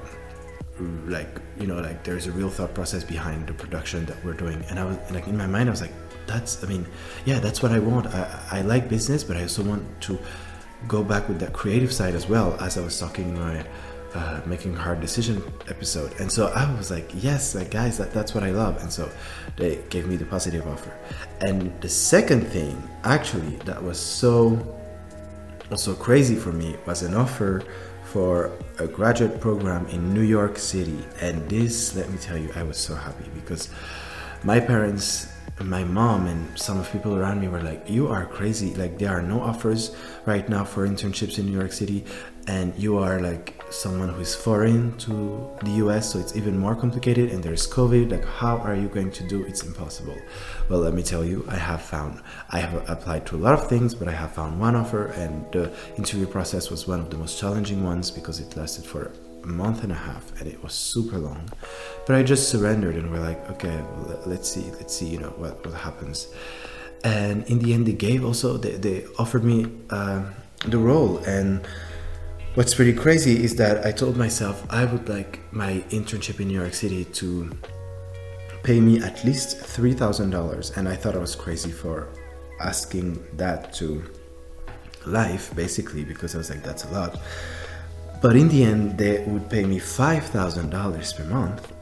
like 1.06 1.40
you 1.58 1.66
know 1.66 1.80
like 1.80 2.02
there's 2.02 2.26
a 2.26 2.32
real 2.32 2.48
thought 2.48 2.74
process 2.74 3.04
behind 3.04 3.46
the 3.46 3.52
production 3.52 4.04
that 4.06 4.22
we're 4.24 4.32
doing. 4.32 4.64
And 4.70 4.78
I 4.78 4.84
was 4.84 4.96
like 5.10 5.26
in 5.26 5.36
my 5.36 5.46
mind, 5.46 5.68
I 5.68 5.72
was 5.72 5.82
like, 5.82 5.92
that's 6.26 6.62
I 6.64 6.66
mean, 6.66 6.86
yeah, 7.24 7.40
that's 7.40 7.62
what 7.62 7.72
I 7.72 7.78
want. 7.78 8.06
I, 8.06 8.42
I 8.50 8.60
like 8.62 8.88
business, 8.88 9.24
but 9.24 9.36
I 9.36 9.42
also 9.42 9.62
want 9.62 9.84
to 10.02 10.18
go 10.88 11.04
back 11.04 11.28
with 11.28 11.38
that 11.40 11.52
creative 11.52 11.92
side 11.92 12.14
as 12.14 12.28
well. 12.28 12.54
As 12.60 12.78
I 12.78 12.80
was 12.82 12.98
talking 12.98 13.30
in 13.30 13.38
my 13.38 13.64
uh, 14.14 14.40
making 14.46 14.74
hard 14.74 15.00
decision 15.00 15.42
episode. 15.68 16.12
And 16.20 16.30
so 16.30 16.48
i 16.48 16.70
was 16.76 16.90
like 16.90 17.10
yes 17.14 17.54
like 17.54 17.70
guys 17.70 17.98
that, 17.98 18.12
that's 18.12 18.34
what 18.34 18.44
i 18.44 18.50
love. 18.50 18.80
And 18.82 18.92
so 18.92 19.10
they 19.56 19.80
gave 19.90 20.06
me 20.06 20.16
the 20.16 20.24
positive 20.24 20.66
offer. 20.66 20.92
And 21.40 21.72
the 21.80 21.88
second 21.88 22.46
thing 22.46 22.76
actually 23.04 23.56
that 23.64 23.82
was 23.82 23.98
so 23.98 24.78
so 25.76 25.94
crazy 25.94 26.36
for 26.36 26.52
me 26.52 26.76
was 26.86 27.02
an 27.02 27.14
offer 27.14 27.62
for 28.04 28.52
a 28.78 28.86
graduate 28.86 29.40
program 29.40 29.86
in 29.86 30.12
new 30.12 30.22
york 30.22 30.58
city. 30.58 30.98
And 31.20 31.48
this 31.48 31.96
let 31.96 32.10
me 32.10 32.18
tell 32.18 32.36
you 32.36 32.50
i 32.56 32.62
was 32.62 32.76
so 32.76 32.94
happy 32.94 33.28
because 33.34 33.70
my 34.44 34.60
parents 34.60 35.32
my 35.60 35.84
mom 35.84 36.26
and 36.26 36.58
some 36.58 36.78
of 36.78 36.90
people 36.90 37.16
around 37.16 37.40
me 37.40 37.48
were 37.48 37.62
like 37.62 37.88
you 37.88 38.08
are 38.08 38.26
crazy. 38.26 38.74
Like 38.74 38.98
there 38.98 39.10
are 39.10 39.22
no 39.22 39.40
offers 39.40 39.94
right 40.26 40.48
now 40.48 40.64
for 40.64 40.86
internships 40.86 41.38
in 41.38 41.46
new 41.46 41.58
york 41.58 41.72
city. 41.72 42.04
And 42.46 42.74
you 42.76 42.98
are 42.98 43.20
like 43.20 43.61
someone 43.72 44.08
who 44.10 44.20
is 44.20 44.34
foreign 44.34 44.96
to 44.98 45.50
the 45.62 45.70
US, 45.82 46.12
so 46.12 46.18
it's 46.18 46.36
even 46.36 46.58
more 46.58 46.76
complicated. 46.76 47.30
And 47.30 47.42
there's 47.42 47.66
COVID. 47.66 48.10
Like, 48.10 48.24
how 48.24 48.58
are 48.58 48.74
you 48.74 48.88
going 48.88 49.10
to 49.12 49.22
do? 49.24 49.44
It's 49.44 49.62
impossible. 49.64 50.16
Well, 50.68 50.80
let 50.80 50.94
me 50.94 51.02
tell 51.02 51.24
you, 51.24 51.44
I 51.48 51.56
have 51.56 51.82
found. 51.82 52.20
I 52.50 52.58
have 52.58 52.88
applied 52.88 53.26
to 53.26 53.36
a 53.36 53.40
lot 53.46 53.54
of 53.54 53.68
things, 53.68 53.94
but 53.94 54.08
I 54.08 54.12
have 54.12 54.32
found 54.32 54.60
one 54.60 54.76
offer, 54.76 55.06
and 55.06 55.50
the 55.52 55.72
interview 55.96 56.26
process 56.26 56.70
was 56.70 56.86
one 56.86 57.00
of 57.00 57.10
the 57.10 57.16
most 57.16 57.38
challenging 57.38 57.82
ones 57.82 58.10
because 58.10 58.40
it 58.40 58.56
lasted 58.56 58.84
for 58.84 59.10
a 59.42 59.46
month 59.46 59.82
and 59.82 59.92
a 59.92 59.96
half, 59.96 60.38
and 60.38 60.48
it 60.48 60.62
was 60.62 60.72
super 60.72 61.18
long. 61.18 61.48
But 62.06 62.16
I 62.16 62.22
just 62.22 62.48
surrendered, 62.48 62.96
and 62.96 63.10
we're 63.10 63.20
like, 63.20 63.50
okay, 63.52 63.76
well, 63.96 64.22
let's 64.26 64.48
see, 64.48 64.70
let's 64.78 64.94
see, 64.94 65.06
you 65.06 65.18
know, 65.18 65.34
what 65.36 65.64
what 65.64 65.74
happens. 65.74 66.28
And 67.04 67.44
in 67.46 67.58
the 67.58 67.74
end, 67.74 67.86
they 67.86 67.94
gave 67.94 68.24
also 68.24 68.56
they, 68.56 68.76
they 68.76 69.06
offered 69.18 69.44
me 69.44 69.66
uh, 69.90 70.22
the 70.66 70.78
role 70.78 71.18
and 71.18 71.66
What's 72.54 72.74
pretty 72.74 72.92
crazy 72.92 73.42
is 73.42 73.56
that 73.56 73.86
I 73.86 73.92
told 73.92 74.18
myself 74.18 74.66
I 74.68 74.84
would 74.84 75.08
like 75.08 75.40
my 75.54 75.82
internship 75.88 76.38
in 76.38 76.48
New 76.48 76.60
York 76.60 76.74
City 76.74 77.06
to 77.06 77.50
pay 78.62 78.78
me 78.78 79.00
at 79.02 79.24
least 79.24 79.56
$3,000. 79.56 80.76
And 80.76 80.86
I 80.86 80.94
thought 80.94 81.14
I 81.14 81.18
was 81.18 81.34
crazy 81.34 81.70
for 81.70 82.10
asking 82.60 83.24
that 83.38 83.72
to 83.76 84.04
life, 85.06 85.56
basically, 85.56 86.04
because 86.04 86.34
I 86.34 86.38
was 86.38 86.50
like, 86.50 86.62
that's 86.62 86.84
a 86.84 86.90
lot. 86.90 87.22
But 88.20 88.36
in 88.36 88.50
the 88.50 88.64
end, 88.64 88.98
they 88.98 89.24
would 89.24 89.48
pay 89.48 89.64
me 89.64 89.80
$5,000 89.80 91.16
per 91.16 91.24
month. 91.24 91.72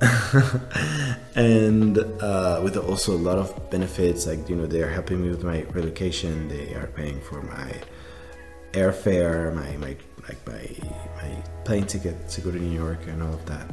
and 1.35 1.99
uh, 2.23 2.61
with 2.63 2.77
also 2.77 3.17
a 3.17 3.19
lot 3.19 3.39
of 3.39 3.71
benefits, 3.71 4.29
like, 4.29 4.49
you 4.49 4.55
know, 4.55 4.67
they're 4.67 4.89
helping 4.89 5.21
me 5.21 5.31
with 5.31 5.43
my 5.43 5.63
relocation, 5.73 6.47
they 6.47 6.75
are 6.75 6.87
paying 6.87 7.21
for 7.23 7.43
my 7.43 7.75
airfare, 8.73 9.53
my, 9.53 9.77
my 9.79 9.97
like 10.29 10.39
my 10.47 10.65
my 11.23 11.43
plane 11.65 11.87
ticket 11.87 12.29
to 12.29 12.41
go 12.41 12.51
to 12.51 12.59
New 12.59 12.75
York 12.75 12.99
and 13.07 13.23
all 13.23 13.35
of 13.35 13.45
that. 13.47 13.67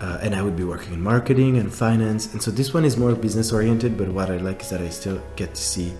Uh, 0.00 0.18
and 0.22 0.34
I 0.34 0.42
would 0.42 0.56
be 0.56 0.64
working 0.64 0.94
in 0.94 1.02
marketing 1.02 1.58
and 1.58 1.72
finance. 1.72 2.32
And 2.32 2.40
so 2.40 2.52
this 2.52 2.72
one 2.72 2.84
is 2.84 2.96
more 2.96 3.14
business 3.14 3.52
oriented, 3.52 3.98
but 3.98 4.08
what 4.08 4.30
I 4.30 4.36
like 4.36 4.62
is 4.62 4.70
that 4.70 4.80
I 4.80 4.90
still 4.90 5.20
get 5.34 5.54
to 5.54 5.60
see 5.60 5.92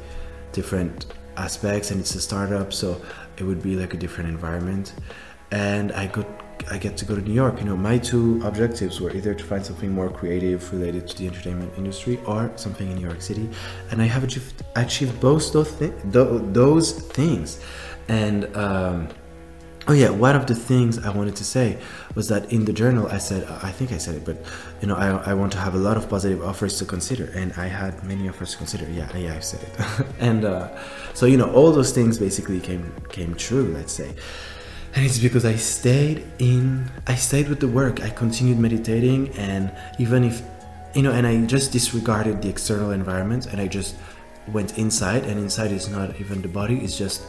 different 0.52 1.06
aspects, 1.36 1.90
and 1.90 2.00
it's 2.00 2.14
a 2.14 2.20
startup, 2.20 2.72
so 2.72 3.00
it 3.36 3.44
would 3.44 3.62
be 3.62 3.74
like 3.76 3.94
a 3.94 3.96
different 3.96 4.30
environment. 4.30 4.94
And 5.50 5.92
I 5.92 6.06
got 6.06 6.26
I 6.70 6.76
get 6.76 6.96
to 6.98 7.04
go 7.04 7.14
to 7.14 7.22
New 7.22 7.32
York. 7.32 7.58
You 7.60 7.66
know, 7.66 7.76
my 7.76 7.98
two 7.98 8.40
objectives 8.44 9.00
were 9.00 9.12
either 9.14 9.32
to 9.34 9.44
find 9.44 9.64
something 9.64 9.90
more 9.92 10.10
creative 10.10 10.70
related 10.72 11.06
to 11.08 11.16
the 11.16 11.26
entertainment 11.26 11.72
industry 11.76 12.20
or 12.26 12.50
something 12.56 12.90
in 12.90 12.96
New 12.96 13.06
York 13.06 13.22
City, 13.22 13.48
and 13.90 14.02
I 14.02 14.06
have 14.06 14.24
achieved, 14.24 14.62
achieved 14.76 15.20
both 15.20 15.52
those 15.52 15.72
th- 15.76 15.92
those 16.12 16.92
things. 16.92 17.60
And 18.08 18.54
um, 18.56 19.08
Oh 19.86 19.92
yeah, 19.92 20.10
one 20.10 20.36
of 20.36 20.46
the 20.46 20.54
things 20.54 20.98
I 20.98 21.10
wanted 21.10 21.36
to 21.36 21.44
say 21.44 21.78
was 22.14 22.28
that 22.28 22.52
in 22.52 22.64
the 22.64 22.72
journal 22.72 23.06
I 23.08 23.18
said 23.18 23.44
I 23.62 23.70
think 23.70 23.92
I 23.92 23.98
said 23.98 24.16
it, 24.16 24.24
but 24.24 24.36
you 24.82 24.88
know 24.88 24.96
I, 24.96 25.30
I 25.30 25.34
want 25.34 25.52
to 25.52 25.58
have 25.58 25.74
a 25.74 25.78
lot 25.78 25.96
of 25.96 26.08
positive 26.10 26.42
offers 26.42 26.78
to 26.78 26.84
consider, 26.84 27.30
and 27.34 27.52
I 27.56 27.68
had 27.68 28.04
many 28.04 28.28
offers 28.28 28.52
to 28.52 28.58
consider. 28.58 28.88
Yeah, 28.90 29.14
yeah, 29.16 29.34
I 29.34 29.40
said 29.40 29.62
it, 29.62 30.06
and 30.18 30.44
uh, 30.44 30.68
so 31.14 31.26
you 31.26 31.36
know 31.36 31.50
all 31.52 31.72
those 31.72 31.92
things 31.92 32.18
basically 32.18 32.60
came 32.60 32.92
came 33.08 33.34
true. 33.34 33.72
Let's 33.72 33.92
say, 33.92 34.14
and 34.94 35.06
it's 35.06 35.18
because 35.18 35.44
I 35.44 35.56
stayed 35.56 36.26
in 36.38 36.90
I 37.06 37.14
stayed 37.14 37.48
with 37.48 37.60
the 37.60 37.68
work. 37.68 38.02
I 38.02 38.10
continued 38.10 38.58
meditating, 38.58 39.30
and 39.38 39.72
even 39.98 40.22
if 40.24 40.42
you 40.94 41.02
know, 41.02 41.12
and 41.12 41.26
I 41.26 41.44
just 41.46 41.72
disregarded 41.72 42.42
the 42.42 42.48
external 42.48 42.90
environment, 42.90 43.46
and 43.46 43.60
I 43.60 43.68
just 43.68 43.94
went 44.48 44.76
inside, 44.76 45.24
and 45.24 45.38
inside 45.38 45.72
is 45.72 45.88
not 45.88 46.20
even 46.20 46.42
the 46.42 46.48
body; 46.48 46.78
it's 46.80 46.98
just 46.98 47.22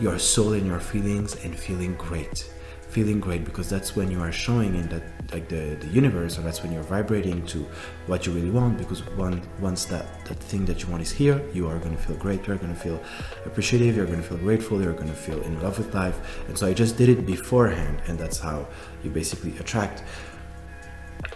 your 0.00 0.18
soul 0.18 0.54
and 0.54 0.66
your 0.66 0.80
feelings 0.80 1.36
and 1.44 1.58
feeling 1.58 1.94
great. 1.94 2.50
Feeling 2.88 3.20
great 3.20 3.44
because 3.44 3.68
that's 3.70 3.94
when 3.94 4.10
you 4.10 4.20
are 4.20 4.32
showing 4.32 4.74
in 4.74 4.88
that 4.88 5.02
like 5.32 5.48
the, 5.48 5.76
the 5.80 5.86
universe 5.86 6.38
or 6.38 6.42
that's 6.42 6.62
when 6.62 6.72
you're 6.72 6.82
vibrating 6.82 7.46
to 7.46 7.58
what 8.06 8.26
you 8.26 8.32
really 8.32 8.50
want 8.50 8.78
because 8.78 9.06
one 9.16 9.40
once 9.60 9.84
that 9.84 10.24
that 10.24 10.38
thing 10.40 10.64
that 10.64 10.82
you 10.82 10.88
want 10.88 11.00
is 11.00 11.12
here 11.12 11.40
you 11.54 11.68
are 11.68 11.78
going 11.78 11.96
to 11.96 12.02
feel 12.02 12.16
great 12.16 12.44
you're 12.48 12.56
going 12.56 12.74
to 12.74 12.80
feel 12.80 13.00
appreciative 13.46 13.94
you're 13.96 14.06
going 14.06 14.20
to 14.20 14.26
feel 14.26 14.38
grateful 14.38 14.82
you're 14.82 14.92
going 14.92 15.08
to 15.08 15.14
feel 15.14 15.40
in 15.42 15.60
love 15.62 15.78
with 15.78 15.94
life. 15.94 16.18
And 16.48 16.58
so 16.58 16.66
i 16.66 16.72
just 16.74 16.96
did 16.96 17.08
it 17.08 17.24
beforehand 17.26 18.02
and 18.08 18.18
that's 18.18 18.40
how 18.40 18.66
you 19.04 19.10
basically 19.10 19.56
attract. 19.58 20.02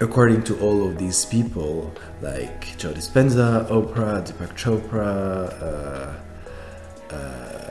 According 0.00 0.42
to 0.44 0.58
all 0.58 0.88
of 0.88 0.98
these 0.98 1.24
people 1.24 1.92
like 2.20 2.76
joe 2.78 2.92
dispenza 2.92 3.68
oprah 3.68 4.26
deepak 4.26 4.52
chopra 4.56 5.52
uh, 5.62 7.14
uh, 7.14 7.63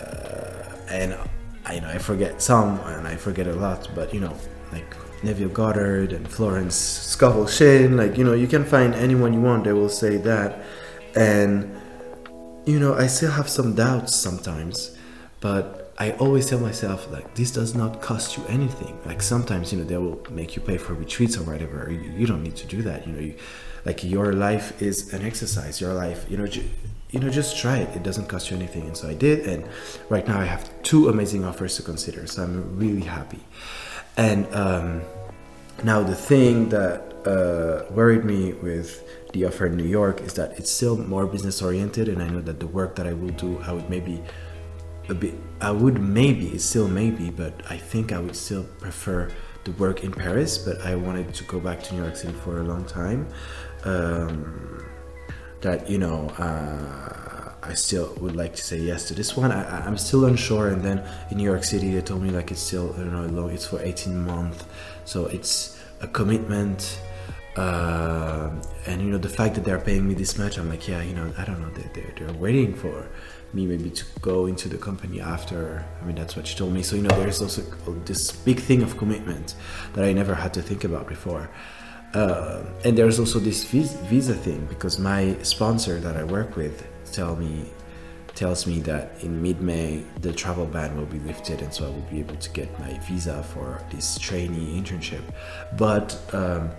and 0.93 1.17
I 1.65 1.75
you 1.75 1.81
know 1.81 1.89
I 1.89 1.97
forget 1.97 2.41
some 2.41 2.79
and 2.81 3.07
I 3.07 3.15
forget 3.15 3.47
a 3.47 3.53
lot, 3.53 3.89
but 3.95 4.13
you 4.13 4.19
know 4.19 4.35
like 4.71 4.95
Neville 5.23 5.49
Goddard 5.49 6.13
and 6.13 6.29
Florence 6.29 6.75
Scovel 6.75 7.47
Shinn, 7.47 7.97
like 7.97 8.17
you 8.17 8.23
know 8.23 8.33
you 8.33 8.47
can 8.47 8.63
find 8.63 8.93
anyone 8.93 9.33
you 9.33 9.41
want, 9.41 9.63
they 9.63 9.73
will 9.73 9.89
say 9.89 10.17
that, 10.17 10.63
and 11.15 11.75
you 12.65 12.79
know 12.79 12.93
I 12.93 13.07
still 13.07 13.31
have 13.31 13.49
some 13.49 13.73
doubts 13.75 14.15
sometimes, 14.15 14.95
but 15.39 15.93
I 15.97 16.11
always 16.13 16.49
tell 16.49 16.59
myself 16.59 17.11
like 17.11 17.35
this 17.35 17.51
does 17.51 17.75
not 17.75 18.01
cost 18.01 18.37
you 18.37 18.43
anything. 18.47 18.97
Like 19.05 19.21
sometimes 19.21 19.71
you 19.71 19.79
know 19.79 19.85
they 19.85 19.97
will 19.97 20.21
make 20.29 20.55
you 20.55 20.61
pay 20.61 20.77
for 20.77 20.93
retreats 20.93 21.37
or 21.37 21.43
whatever. 21.43 21.89
You, 21.91 22.11
you 22.19 22.27
don't 22.27 22.43
need 22.43 22.55
to 22.57 22.67
do 22.67 22.81
that. 22.83 23.07
You 23.07 23.13
know, 23.13 23.19
you, 23.19 23.35
like 23.85 24.03
your 24.03 24.33
life 24.33 24.81
is 24.81 25.13
an 25.13 25.25
exercise. 25.25 25.81
Your 25.81 25.93
life, 25.93 26.25
you 26.29 26.37
know, 26.37 26.47
you 27.13 27.19
know, 27.19 27.29
just 27.29 27.55
try 27.57 27.77
it. 27.77 27.95
It 27.95 28.01
doesn't 28.01 28.27
cost 28.27 28.49
you 28.49 28.57
anything. 28.57 28.87
And 28.87 28.97
so 28.97 29.07
I 29.07 29.13
did. 29.13 29.47
And 29.47 29.63
right 30.09 30.27
now 30.27 30.39
I 30.39 30.45
have 30.45 30.67
two 30.81 31.09
amazing 31.09 31.45
offers 31.45 31.75
to 31.77 31.83
consider. 31.83 32.25
So 32.25 32.43
I'm 32.43 32.75
really 32.75 33.05
happy. 33.05 33.39
And 34.17 34.47
um, 34.53 35.03
now 35.83 36.01
the 36.01 36.15
thing 36.15 36.69
that 36.69 37.13
uh, 37.27 37.93
worried 37.93 38.25
me 38.25 38.53
with 38.53 39.07
the 39.31 39.45
offer 39.45 39.67
in 39.67 39.77
New 39.77 39.85
York 39.85 40.21
is 40.21 40.33
that 40.33 40.57
it's 40.57 40.71
still 40.71 40.97
more 40.97 41.27
business 41.27 41.61
oriented. 41.61 42.09
And 42.09 42.21
I 42.21 42.27
know 42.27 42.41
that 42.41 42.59
the 42.59 42.67
work 42.67 42.95
that 42.95 43.05
I 43.05 43.13
will 43.13 43.29
do, 43.29 43.59
I 43.61 43.73
would 43.73 43.91
maybe 43.91 44.19
a 45.07 45.13
bit, 45.13 45.35
I 45.61 45.69
would 45.69 46.01
maybe, 46.01 46.47
it's 46.47 46.65
still 46.65 46.87
maybe, 46.87 47.29
but 47.29 47.53
I 47.69 47.77
think 47.77 48.11
I 48.11 48.19
would 48.19 48.35
still 48.35 48.63
prefer 48.79 49.29
the 49.65 49.71
work 49.73 50.03
in 50.03 50.11
Paris. 50.11 50.57
But 50.57 50.81
I 50.81 50.95
wanted 50.95 51.31
to 51.35 51.43
go 51.43 51.59
back 51.59 51.83
to 51.83 51.93
New 51.93 52.01
York 52.01 52.15
City 52.15 52.33
for 52.33 52.59
a 52.59 52.63
long 52.63 52.85
time. 52.85 53.27
Um, 53.83 54.83
that 55.63 55.89
you 55.89 55.97
know 55.97 56.29
uh, 56.37 57.51
I 57.63 57.73
still 57.73 58.13
would 58.19 58.35
like 58.35 58.55
to 58.55 58.63
say 58.63 58.77
yes 58.77 59.07
to 59.07 59.13
this 59.13 59.35
one. 59.35 59.51
I, 59.51 59.87
am 59.87 59.97
still 59.97 60.25
unsure. 60.25 60.67
And 60.67 60.81
then 60.81 61.03
in 61.31 61.37
New 61.37 61.43
York 61.43 61.63
City, 61.63 61.91
they 61.91 62.01
told 62.01 62.21
me 62.21 62.29
like 62.29 62.51
it's 62.51 62.61
still 62.61 62.93
I 62.93 62.99
don't 62.99 63.35
know 63.35 63.47
It's 63.47 63.65
for 63.65 63.81
18 63.81 64.25
months, 64.25 64.65
so 65.05 65.25
it's 65.27 65.79
a 66.01 66.07
commitment. 66.07 66.99
Uh, 67.55 68.49
and 68.87 69.01
you 69.01 69.11
know 69.11 69.17
the 69.17 69.29
fact 69.29 69.55
that 69.55 69.63
they're 69.63 69.79
paying 69.79 70.07
me 70.07 70.13
this 70.13 70.37
much, 70.37 70.57
I'm 70.57 70.69
like, 70.69 70.87
yeah, 70.87 71.01
you 71.01 71.13
know, 71.13 71.31
I 71.37 71.45
don't 71.45 71.61
know. 71.61 71.69
They, 71.69 71.87
they're, 71.93 72.13
they're 72.17 72.37
waiting 72.37 72.73
for 72.73 73.07
me 73.53 73.67
maybe 73.67 73.91
to 73.91 74.03
go 74.21 74.47
into 74.47 74.67
the 74.67 74.77
company 74.77 75.21
after. 75.21 75.85
I 76.01 76.05
mean, 76.05 76.15
that's 76.15 76.35
what 76.35 76.47
she 76.47 76.57
told 76.57 76.73
me. 76.73 76.81
So 76.83 76.95
you 76.95 77.03
know, 77.03 77.15
there's 77.19 77.41
also 77.41 77.61
this 78.05 78.31
big 78.31 78.59
thing 78.59 78.81
of 78.81 78.97
commitment 78.97 79.55
that 79.93 80.03
I 80.03 80.11
never 80.13 80.35
had 80.35 80.53
to 80.55 80.61
think 80.61 80.83
about 80.83 81.07
before. 81.07 81.49
Uh, 82.13 82.61
and 82.85 82.97
there's 82.97 83.19
also 83.19 83.39
this 83.39 83.63
visa 83.63 84.35
thing 84.35 84.65
because 84.67 84.99
my 84.99 85.35
sponsor 85.41 85.99
that 85.99 86.15
I 86.15 86.23
work 86.23 86.55
with 86.55 86.87
tell 87.11 87.35
me 87.35 87.65
tells 88.35 88.65
me 88.65 88.79
that 88.81 89.23
in 89.23 89.41
mid-May 89.41 90.03
the 90.21 90.33
travel 90.33 90.65
ban 90.65 90.97
will 90.97 91.05
be 91.05 91.19
lifted, 91.19 91.61
and 91.61 91.71
so 91.73 91.85
I 91.85 91.89
will 91.89 92.07
be 92.09 92.19
able 92.19 92.35
to 92.35 92.49
get 92.49 92.67
my 92.79 92.97
visa 92.99 93.43
for 93.43 93.79
this 93.91 94.17
trainee 94.17 94.79
internship. 94.79 95.21
But 95.77 96.19
um, 96.33 96.71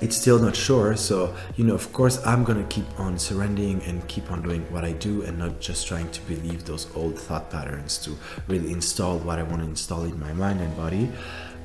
it's 0.00 0.16
still 0.16 0.38
not 0.38 0.54
sure. 0.54 0.96
So, 0.96 1.34
you 1.56 1.64
know, 1.64 1.74
of 1.74 1.92
course, 1.92 2.24
I'm 2.26 2.44
gonna 2.44 2.64
keep 2.64 2.86
on 3.00 3.18
surrendering 3.18 3.82
and 3.82 4.06
keep 4.06 4.30
on 4.30 4.42
doing 4.42 4.62
what 4.72 4.84
I 4.84 4.92
do 4.92 5.22
and 5.22 5.38
not 5.38 5.60
just 5.60 5.86
trying 5.86 6.10
to 6.10 6.20
believe 6.22 6.64
those 6.64 6.86
old 6.94 7.18
thought 7.18 7.50
patterns 7.50 7.98
to 7.98 8.16
really 8.48 8.70
install 8.72 9.18
what 9.18 9.38
I 9.38 9.42
want 9.42 9.62
to 9.62 9.68
install 9.68 10.04
in 10.04 10.18
my 10.18 10.32
mind 10.32 10.60
and 10.60 10.76
body. 10.76 11.10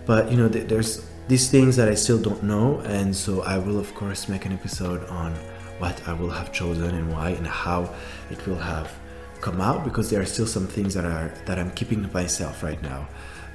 But, 0.06 0.32
you 0.32 0.38
know, 0.38 0.50
th- 0.50 0.68
there's 0.68 1.06
these 1.30 1.48
things 1.48 1.76
that 1.76 1.88
I 1.88 1.94
still 1.94 2.18
don't 2.18 2.42
know, 2.42 2.80
and 2.80 3.16
so 3.16 3.44
I 3.44 3.60
will, 3.60 3.80
of 3.80 3.94
course, 3.94 4.28
make 4.28 4.46
an 4.46 4.52
episode 4.52 5.08
on 5.10 5.32
what 5.78 5.96
I 6.08 6.14
will 6.14 6.32
have 6.32 6.52
chosen 6.52 6.96
and 6.96 7.14
why 7.14 7.30
and 7.30 7.46
how 7.46 7.94
it 8.32 8.46
will 8.48 8.58
have 8.58 8.92
come 9.40 9.62
out 9.62 9.84
because 9.86 10.10
there 10.10 10.20
are 10.20 10.26
still 10.26 10.48
some 10.48 10.66
things 10.66 10.96
that 10.96 11.06
are 11.06 11.32
that 11.46 11.60
I'm 11.60 11.70
keeping 11.72 12.02
to 12.02 12.12
myself 12.12 12.64
right 12.64 12.82
now. 12.82 13.08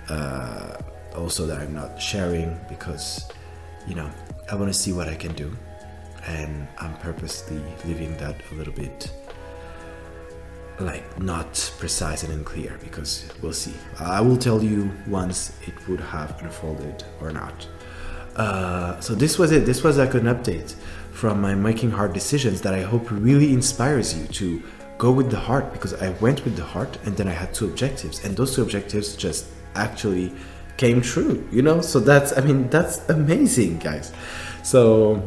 Uh, 0.09 0.77
also, 1.17 1.47
that 1.47 1.59
I'm 1.59 1.75
not 1.75 2.01
sharing 2.01 2.57
because, 2.69 3.29
you 3.89 3.97
know, 3.97 4.09
I 4.51 4.55
want 4.55 4.73
to 4.73 4.79
see 4.79 4.93
what 4.93 5.09
I 5.09 5.17
can 5.17 5.35
do, 5.35 5.51
and 6.27 6.69
I'm 6.79 6.95
purposely 6.99 7.61
leaving 7.85 8.17
that 8.19 8.37
a 8.53 8.55
little 8.55 8.73
bit 8.73 9.11
like 10.81 11.21
not 11.21 11.73
precise 11.79 12.23
and 12.25 12.33
unclear 12.33 12.79
because 12.83 13.29
we'll 13.41 13.53
see. 13.53 13.75
I 13.99 14.21
will 14.21 14.37
tell 14.37 14.63
you 14.63 14.91
once 15.07 15.57
it 15.67 15.75
would 15.89 16.01
have 16.01 16.41
unfolded 16.43 17.05
or 17.21 17.31
not. 17.31 17.67
Uh, 18.37 18.99
so 19.01 19.15
this 19.15 19.39
was 19.39 19.53
it. 19.53 19.65
This 19.65 19.85
was 19.85 19.99
like 19.99 20.15
an 20.15 20.25
update 20.25 20.75
from 21.13 21.41
my 21.41 21.55
making 21.55 21.91
hard 21.91 22.13
decisions 22.13 22.61
that 22.63 22.75
I 22.75 22.83
hope 22.83 23.09
really 23.11 23.53
inspires 23.53 24.19
you 24.19 24.27
to 24.27 24.63
go 24.99 25.13
with 25.13 25.31
the 25.31 25.39
heart 25.39 25.73
because 25.73 25.95
I 25.95 26.11
went 26.21 26.45
with 26.45 26.57
the 26.57 26.65
heart 26.65 26.99
and 27.05 27.17
then 27.17 27.29
I 27.29 27.33
had 27.33 27.55
two 27.55 27.67
objectives 27.67 28.25
and 28.25 28.37
those 28.37 28.55
two 28.55 28.63
objectives 28.63 29.17
just 29.17 29.47
actually 29.77 30.33
came 30.77 31.01
true, 31.01 31.47
you 31.53 31.63
know? 31.63 31.81
So 31.81 32.01
that's 32.01 32.37
I 32.37 32.41
mean 32.41 32.69
that's 32.69 33.09
amazing, 33.09 33.79
guys. 33.79 34.13
So 34.65 35.23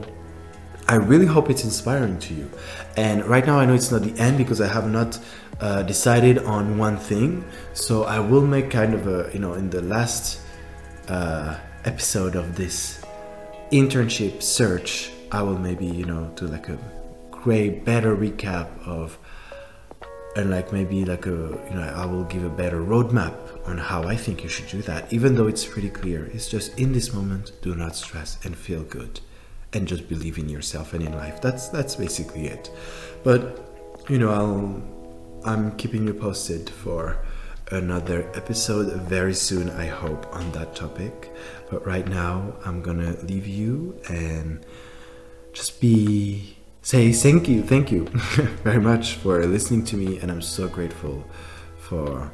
I 0.90 0.96
really 0.96 1.26
hope 1.26 1.50
it's 1.50 1.66
inspiring 1.66 2.18
to 2.20 2.34
you. 2.34 2.50
And 2.96 3.26
right 3.26 3.46
now, 3.46 3.60
I 3.60 3.66
know 3.66 3.74
it's 3.74 3.92
not 3.92 4.04
the 4.04 4.18
end 4.18 4.38
because 4.38 4.62
I 4.62 4.68
have 4.68 4.90
not 4.90 5.20
uh, 5.60 5.84
decided 5.84 6.38
on 6.40 6.78
one 6.78 6.96
thing. 6.96 7.44
So 7.74 8.06
I 8.06 8.20
will 8.22 8.46
make 8.46 8.72
kind 8.72 8.94
of 8.94 9.06
a, 9.06 9.30
you 9.34 9.40
know, 9.40 9.56
in 9.56 9.70
the 9.70 9.82
last 9.82 10.40
uh, 11.10 11.60
episode 11.84 12.36
of 12.36 12.56
this 12.56 13.04
internship 13.72 14.42
search, 14.42 15.12
I 15.30 15.42
will 15.42 15.58
maybe, 15.58 15.86
you 15.86 16.06
know, 16.06 16.32
do 16.36 16.48
like 16.48 16.70
a 16.70 16.78
great, 17.32 17.84
better 17.84 18.16
recap 18.16 18.70
of, 18.88 19.20
and 20.38 20.50
like 20.50 20.72
maybe 20.72 21.04
like 21.04 21.26
a, 21.26 21.60
you 21.70 21.76
know, 21.76 21.94
I 21.98 22.06
will 22.06 22.24
give 22.24 22.46
a 22.46 22.50
better 22.50 22.80
roadmap 22.80 23.36
on 23.68 23.78
how 23.78 24.04
I 24.04 24.16
think 24.16 24.42
you 24.42 24.48
should 24.48 24.70
do 24.70 24.82
that, 24.84 25.12
even 25.12 25.36
though 25.36 25.48
it's 25.48 25.66
pretty 25.66 25.90
clear. 25.90 26.30
It's 26.34 26.48
just 26.48 26.80
in 26.80 26.94
this 26.94 27.14
moment, 27.14 27.52
do 27.62 27.76
not 27.76 27.98
stress 27.98 28.38
and 28.46 28.56
feel 28.58 28.84
good 28.84 29.20
and 29.74 29.88
just 29.88 30.08
believe 30.08 30.38
in 30.38 30.50
yourself 30.50 30.94
and 30.94 31.04
in 31.04 31.14
life. 31.14 31.42
That's 31.42 31.70
that's 31.70 31.96
basically 31.96 32.48
it. 32.48 32.72
But 33.24 33.64
you 34.10 34.18
know, 34.18 34.30
I'll 34.30 34.82
I'm 35.44 35.76
keeping 35.78 36.08
you 36.08 36.14
posted 36.14 36.70
for 36.70 37.20
another 37.72 38.30
episode 38.34 39.02
very 39.02 39.34
soon, 39.34 39.70
I 39.70 39.86
hope, 39.86 40.26
on 40.34 40.52
that 40.54 40.76
topic. 40.76 41.32
But 41.70 41.86
right 41.86 42.08
now, 42.08 42.56
I'm 42.66 42.82
gonna 42.82 43.16
leave 43.24 43.48
you 43.48 44.00
and 44.10 44.66
just 45.54 45.82
be 45.82 46.58
say 46.82 47.12
thank 47.12 47.50
you, 47.50 47.62
thank 47.64 47.92
you 47.92 48.06
very 48.64 48.80
much 48.80 49.16
for 49.16 49.46
listening 49.46 49.84
to 49.86 49.98
me, 49.98 50.20
and 50.20 50.32
I'm 50.32 50.42
so 50.42 50.68
grateful 50.68 51.26
for 51.80 52.32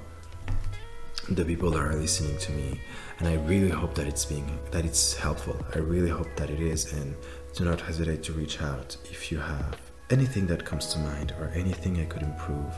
the 1.30 1.46
people 1.46 1.72
that 1.72 1.80
are 1.80 1.96
listening 1.96 2.38
to 2.38 2.52
me 2.52 2.82
and 3.24 3.39
i 3.39 3.42
really 3.48 3.70
hope 3.70 3.94
that 3.96 4.06
it's 4.06 4.25
being 4.25 4.60
that 4.72 4.84
it's 4.84 5.15
helpful. 5.15 5.56
I 5.74 5.77
really 5.77 6.10
hope 6.10 6.27
that 6.36 6.50
it 6.50 6.60
is 6.60 6.92
and 6.92 7.15
do 7.53 7.63
not 7.63 7.80
hesitate 7.80 8.22
to 8.24 8.34
reach 8.34 8.62
out 8.62 8.98
if 9.06 9.32
you 9.32 9.38
have 9.39 9.80
anything 10.10 10.46
that 10.48 10.65
comes 10.65 10.88
to 10.94 11.00
mind 11.00 11.34
or 11.39 11.48
anything 11.56 12.01
i 12.01 12.06
could 12.06 12.24
improve. 12.24 12.74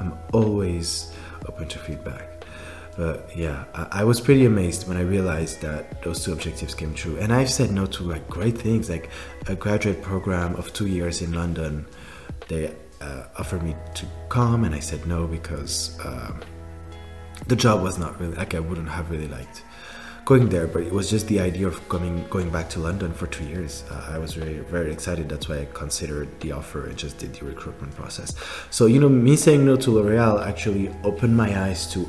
I'm 0.00 0.14
always 0.32 1.12
open 1.46 1.68
to 1.68 1.78
feedback. 1.78 2.44
But 2.96 3.36
yeah 3.36 3.64
I, 3.74 4.04
was 4.04 4.18
pretty 4.18 4.46
amazed 4.46 4.88
when 4.88 4.96
i 4.96 5.02
realized 5.02 5.60
that 5.60 6.02
those 6.02 6.24
two 6.24 6.32
objectives 6.32 6.74
came 6.74 6.94
true. 6.94 7.18
And 7.18 7.30
i've 7.30 7.50
said 7.50 7.70
no 7.70 7.84
to 7.84 8.02
like 8.02 8.26
great 8.28 8.56
things 8.56 8.88
like 8.88 9.10
a 9.48 9.54
graduate 9.54 10.00
program 10.00 10.56
of 10.56 10.72
two 10.72 10.86
years 10.86 11.20
in 11.20 11.32
london. 11.32 11.86
They 12.48 12.74
uh, 13.02 13.24
offered 13.36 13.62
me 13.62 13.74
to 13.94 14.06
come 14.30 14.64
and 14.64 14.74
i 14.74 14.80
said 14.80 15.06
no 15.06 15.26
because 15.26 15.98
um, 16.04 16.40
the 17.46 17.56
job 17.56 17.82
was 17.82 17.98
not 17.98 18.18
really 18.20 18.34
like 18.34 18.54
I 18.54 18.60
wouldn't 18.60 18.88
have 18.88 19.10
really 19.10 19.28
liked 19.28 19.64
going 20.24 20.48
there, 20.48 20.68
but 20.68 20.82
it 20.82 20.92
was 20.92 21.10
just 21.10 21.26
the 21.26 21.40
idea 21.40 21.66
of 21.66 21.88
coming 21.88 22.24
going 22.28 22.50
back 22.50 22.68
to 22.70 22.80
London 22.80 23.12
for 23.12 23.26
two 23.26 23.44
years. 23.44 23.84
Uh, 23.90 24.10
I 24.12 24.18
was 24.18 24.34
very 24.34 24.58
very 24.60 24.92
excited. 24.92 25.28
That's 25.28 25.48
why 25.48 25.58
I 25.58 25.68
considered 25.72 26.28
the 26.40 26.52
offer 26.52 26.86
and 26.86 26.96
just 26.96 27.18
did 27.18 27.34
the 27.34 27.44
recruitment 27.44 27.94
process. 27.94 28.34
So 28.70 28.86
you 28.86 29.00
know, 29.00 29.08
me 29.08 29.36
saying 29.36 29.64
no 29.64 29.76
to 29.76 29.90
L'Oreal 29.90 30.46
actually 30.46 30.90
opened 31.02 31.36
my 31.36 31.50
eyes 31.66 31.90
to 31.92 32.08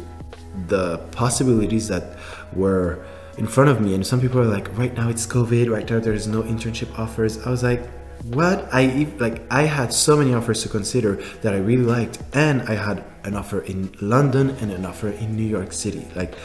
the 0.68 1.00
possibilities 1.12 1.88
that 1.88 2.18
were 2.54 3.04
in 3.38 3.48
front 3.48 3.70
of 3.70 3.82
me. 3.82 3.96
And 3.96 4.06
some 4.06 4.22
people 4.22 4.40
are 4.40 4.46
like, 4.46 4.76
right 4.78 4.94
now 4.94 5.10
it's 5.10 5.26
COVID. 5.26 5.70
Right 5.70 5.90
now 5.90 6.00
there's 6.00 6.28
no 6.28 6.44
internship 6.44 6.98
offers. 7.00 7.46
I 7.46 7.50
was 7.50 7.64
like 7.64 7.82
what 8.24 8.70
I 8.74 9.08
like 9.20 9.42
I 9.52 9.64
had 9.64 9.94
so 9.94 10.16
many 10.16 10.34
offers 10.34 10.64
to 10.64 10.70
consider 10.70 11.16
that 11.42 11.54
I 11.54 11.58
really 11.58 11.84
liked 11.84 12.20
and 12.34 12.62
I 12.64 12.76
had 12.76 13.04
an 13.24 13.36
offer 13.36 13.62
in 13.62 13.94
London 14.02 14.52
and 14.62 14.72
an 14.72 14.86
offer 14.86 15.10
in 15.10 15.36
New 15.36 15.44
York 15.44 15.74
City. 15.74 16.08
Like 16.16 16.36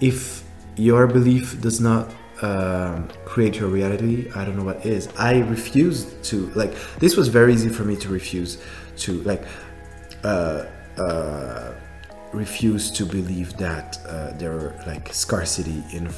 if 0.00 0.44
your 0.76 1.06
belief 1.06 1.60
does 1.60 1.80
not 1.80 2.12
um, 2.42 3.08
create 3.24 3.56
your 3.56 3.68
reality 3.68 4.30
I 4.34 4.44
don't 4.44 4.56
know 4.56 4.64
what 4.64 4.84
is. 4.84 5.08
I 5.18 5.38
refused 5.40 6.22
to 6.24 6.50
like 6.50 6.74
this 6.98 7.16
was 7.16 7.28
very 7.28 7.54
easy 7.54 7.70
for 7.70 7.84
me 7.84 7.96
to 7.96 8.08
refuse 8.08 8.58
to 8.98 9.22
like 9.22 9.44
uh, 10.22 10.66
uh, 10.98 11.72
refuse 12.32 12.90
to 12.90 13.06
believe 13.06 13.56
that 13.56 13.98
uh, 14.06 14.32
there 14.32 14.52
were 14.52 14.74
like 14.86 15.12
scarcity 15.14 15.82
in 15.92 16.08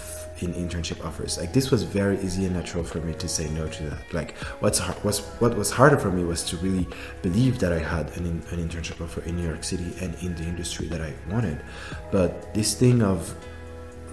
in 0.42 0.52
internship 0.54 1.04
offers. 1.04 1.38
Like 1.38 1.52
this 1.52 1.70
was 1.70 1.82
very 1.82 2.18
easy 2.20 2.44
and 2.44 2.54
natural 2.54 2.84
for 2.84 3.00
me 3.00 3.14
to 3.14 3.28
say 3.28 3.48
no 3.50 3.68
to 3.68 3.82
that. 3.90 4.12
Like 4.12 4.36
what's 4.60 4.78
hard, 4.78 4.96
what's 5.04 5.20
what 5.40 5.56
was 5.56 5.70
harder 5.70 5.98
for 5.98 6.10
me 6.10 6.24
was 6.24 6.42
to 6.44 6.56
really 6.58 6.86
believe 7.22 7.58
that 7.60 7.72
I 7.72 7.78
had 7.78 8.16
an, 8.16 8.26
an 8.26 8.68
internship 8.68 9.00
offer 9.02 9.22
in 9.22 9.36
New 9.36 9.46
York 9.46 9.64
City 9.64 9.94
and 10.00 10.14
in 10.22 10.34
the 10.34 10.44
industry 10.44 10.86
that 10.88 11.00
I 11.00 11.12
wanted. 11.30 11.62
But 12.10 12.54
this 12.54 12.74
thing 12.74 13.02
of 13.02 13.34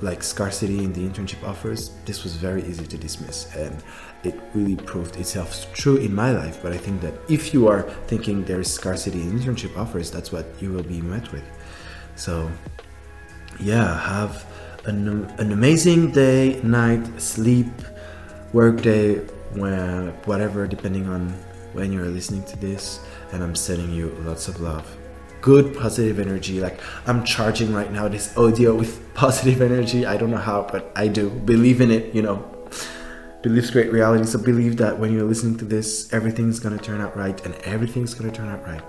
like 0.02 0.24
scarcity 0.24 0.84
in 0.84 0.94
the 0.94 1.02
internship 1.02 1.46
offers, 1.46 1.92
this 2.06 2.24
was 2.24 2.36
very 2.36 2.64
easy 2.64 2.88
to 2.88 2.98
dismiss 2.98 3.54
and 3.56 3.84
it 4.24 4.40
really 4.54 4.76
proved 4.76 5.16
itself 5.18 5.66
true 5.74 5.98
in 5.98 6.14
my 6.14 6.32
life. 6.32 6.60
But 6.62 6.74
I 6.74 6.78
think 6.78 7.02
that 7.02 7.14
if 7.30 7.54
you 7.54 7.68
are 7.68 7.84
thinking 8.08 8.46
there 8.46 8.62
is 8.62 8.74
scarcity 8.74 9.22
in 9.22 9.40
internship 9.40 9.78
offers, 9.78 10.10
that's 10.12 10.32
what 10.32 10.46
you 10.62 10.72
will 10.72 10.84
be 10.84 11.02
met 11.02 11.32
with. 11.32 11.44
So 12.16 12.50
yeah, 13.60 14.00
have 14.00 14.46
an, 14.86 15.26
an 15.38 15.52
amazing 15.52 16.12
day, 16.12 16.60
night, 16.64 17.22
sleep, 17.22 17.68
work 18.54 18.82
day, 18.82 19.16
when, 19.54 20.10
whatever, 20.26 20.68
depending 20.68 21.08
on 21.08 21.30
when 21.74 21.92
you're 21.92 22.08
listening 22.08 22.44
to 22.44 22.58
this. 22.58 23.00
And 23.32 23.44
I'm 23.44 23.56
sending 23.56 23.92
you 23.92 24.10
lots 24.22 24.48
of 24.48 24.60
love. 24.60 24.86
Good 25.42 25.76
positive 25.76 26.20
energy. 26.20 26.60
Like 26.60 26.82
I'm 27.06 27.24
charging 27.24 27.74
right 27.74 27.92
now 27.92 28.08
this 28.08 28.36
audio 28.38 28.76
with 28.76 29.14
positive 29.14 29.62
energy. 29.62 30.06
I 30.06 30.18
don't 30.18 30.32
know 30.32 30.38
how, 30.38 30.68
but 30.70 30.92
I 30.96 31.08
do. 31.08 31.30
Believe 31.30 31.82
in 31.82 31.92
it, 31.92 32.14
you 32.14 32.22
know. 32.22 32.44
Believe's 33.42 33.72
great 33.72 33.92
reality. 33.92 34.26
So 34.26 34.38
believe 34.38 34.76
that 34.78 35.00
when 35.00 35.14
you're 35.14 35.24
listening 35.24 35.58
to 35.60 35.66
this, 35.66 36.12
everything's 36.12 36.60
gonna 36.60 36.78
turn 36.78 37.00
out 37.00 37.16
right 37.16 37.40
and 37.46 37.56
everything's 37.64 38.14
gonna 38.14 38.34
turn 38.34 38.50
out 38.50 38.66
right. 38.68 38.84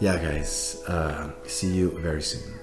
Yeah, 0.00 0.16
guys. 0.16 0.82
Uh, 0.88 1.30
see 1.46 1.68
you 1.68 1.96
very 2.00 2.22
soon. 2.22 2.59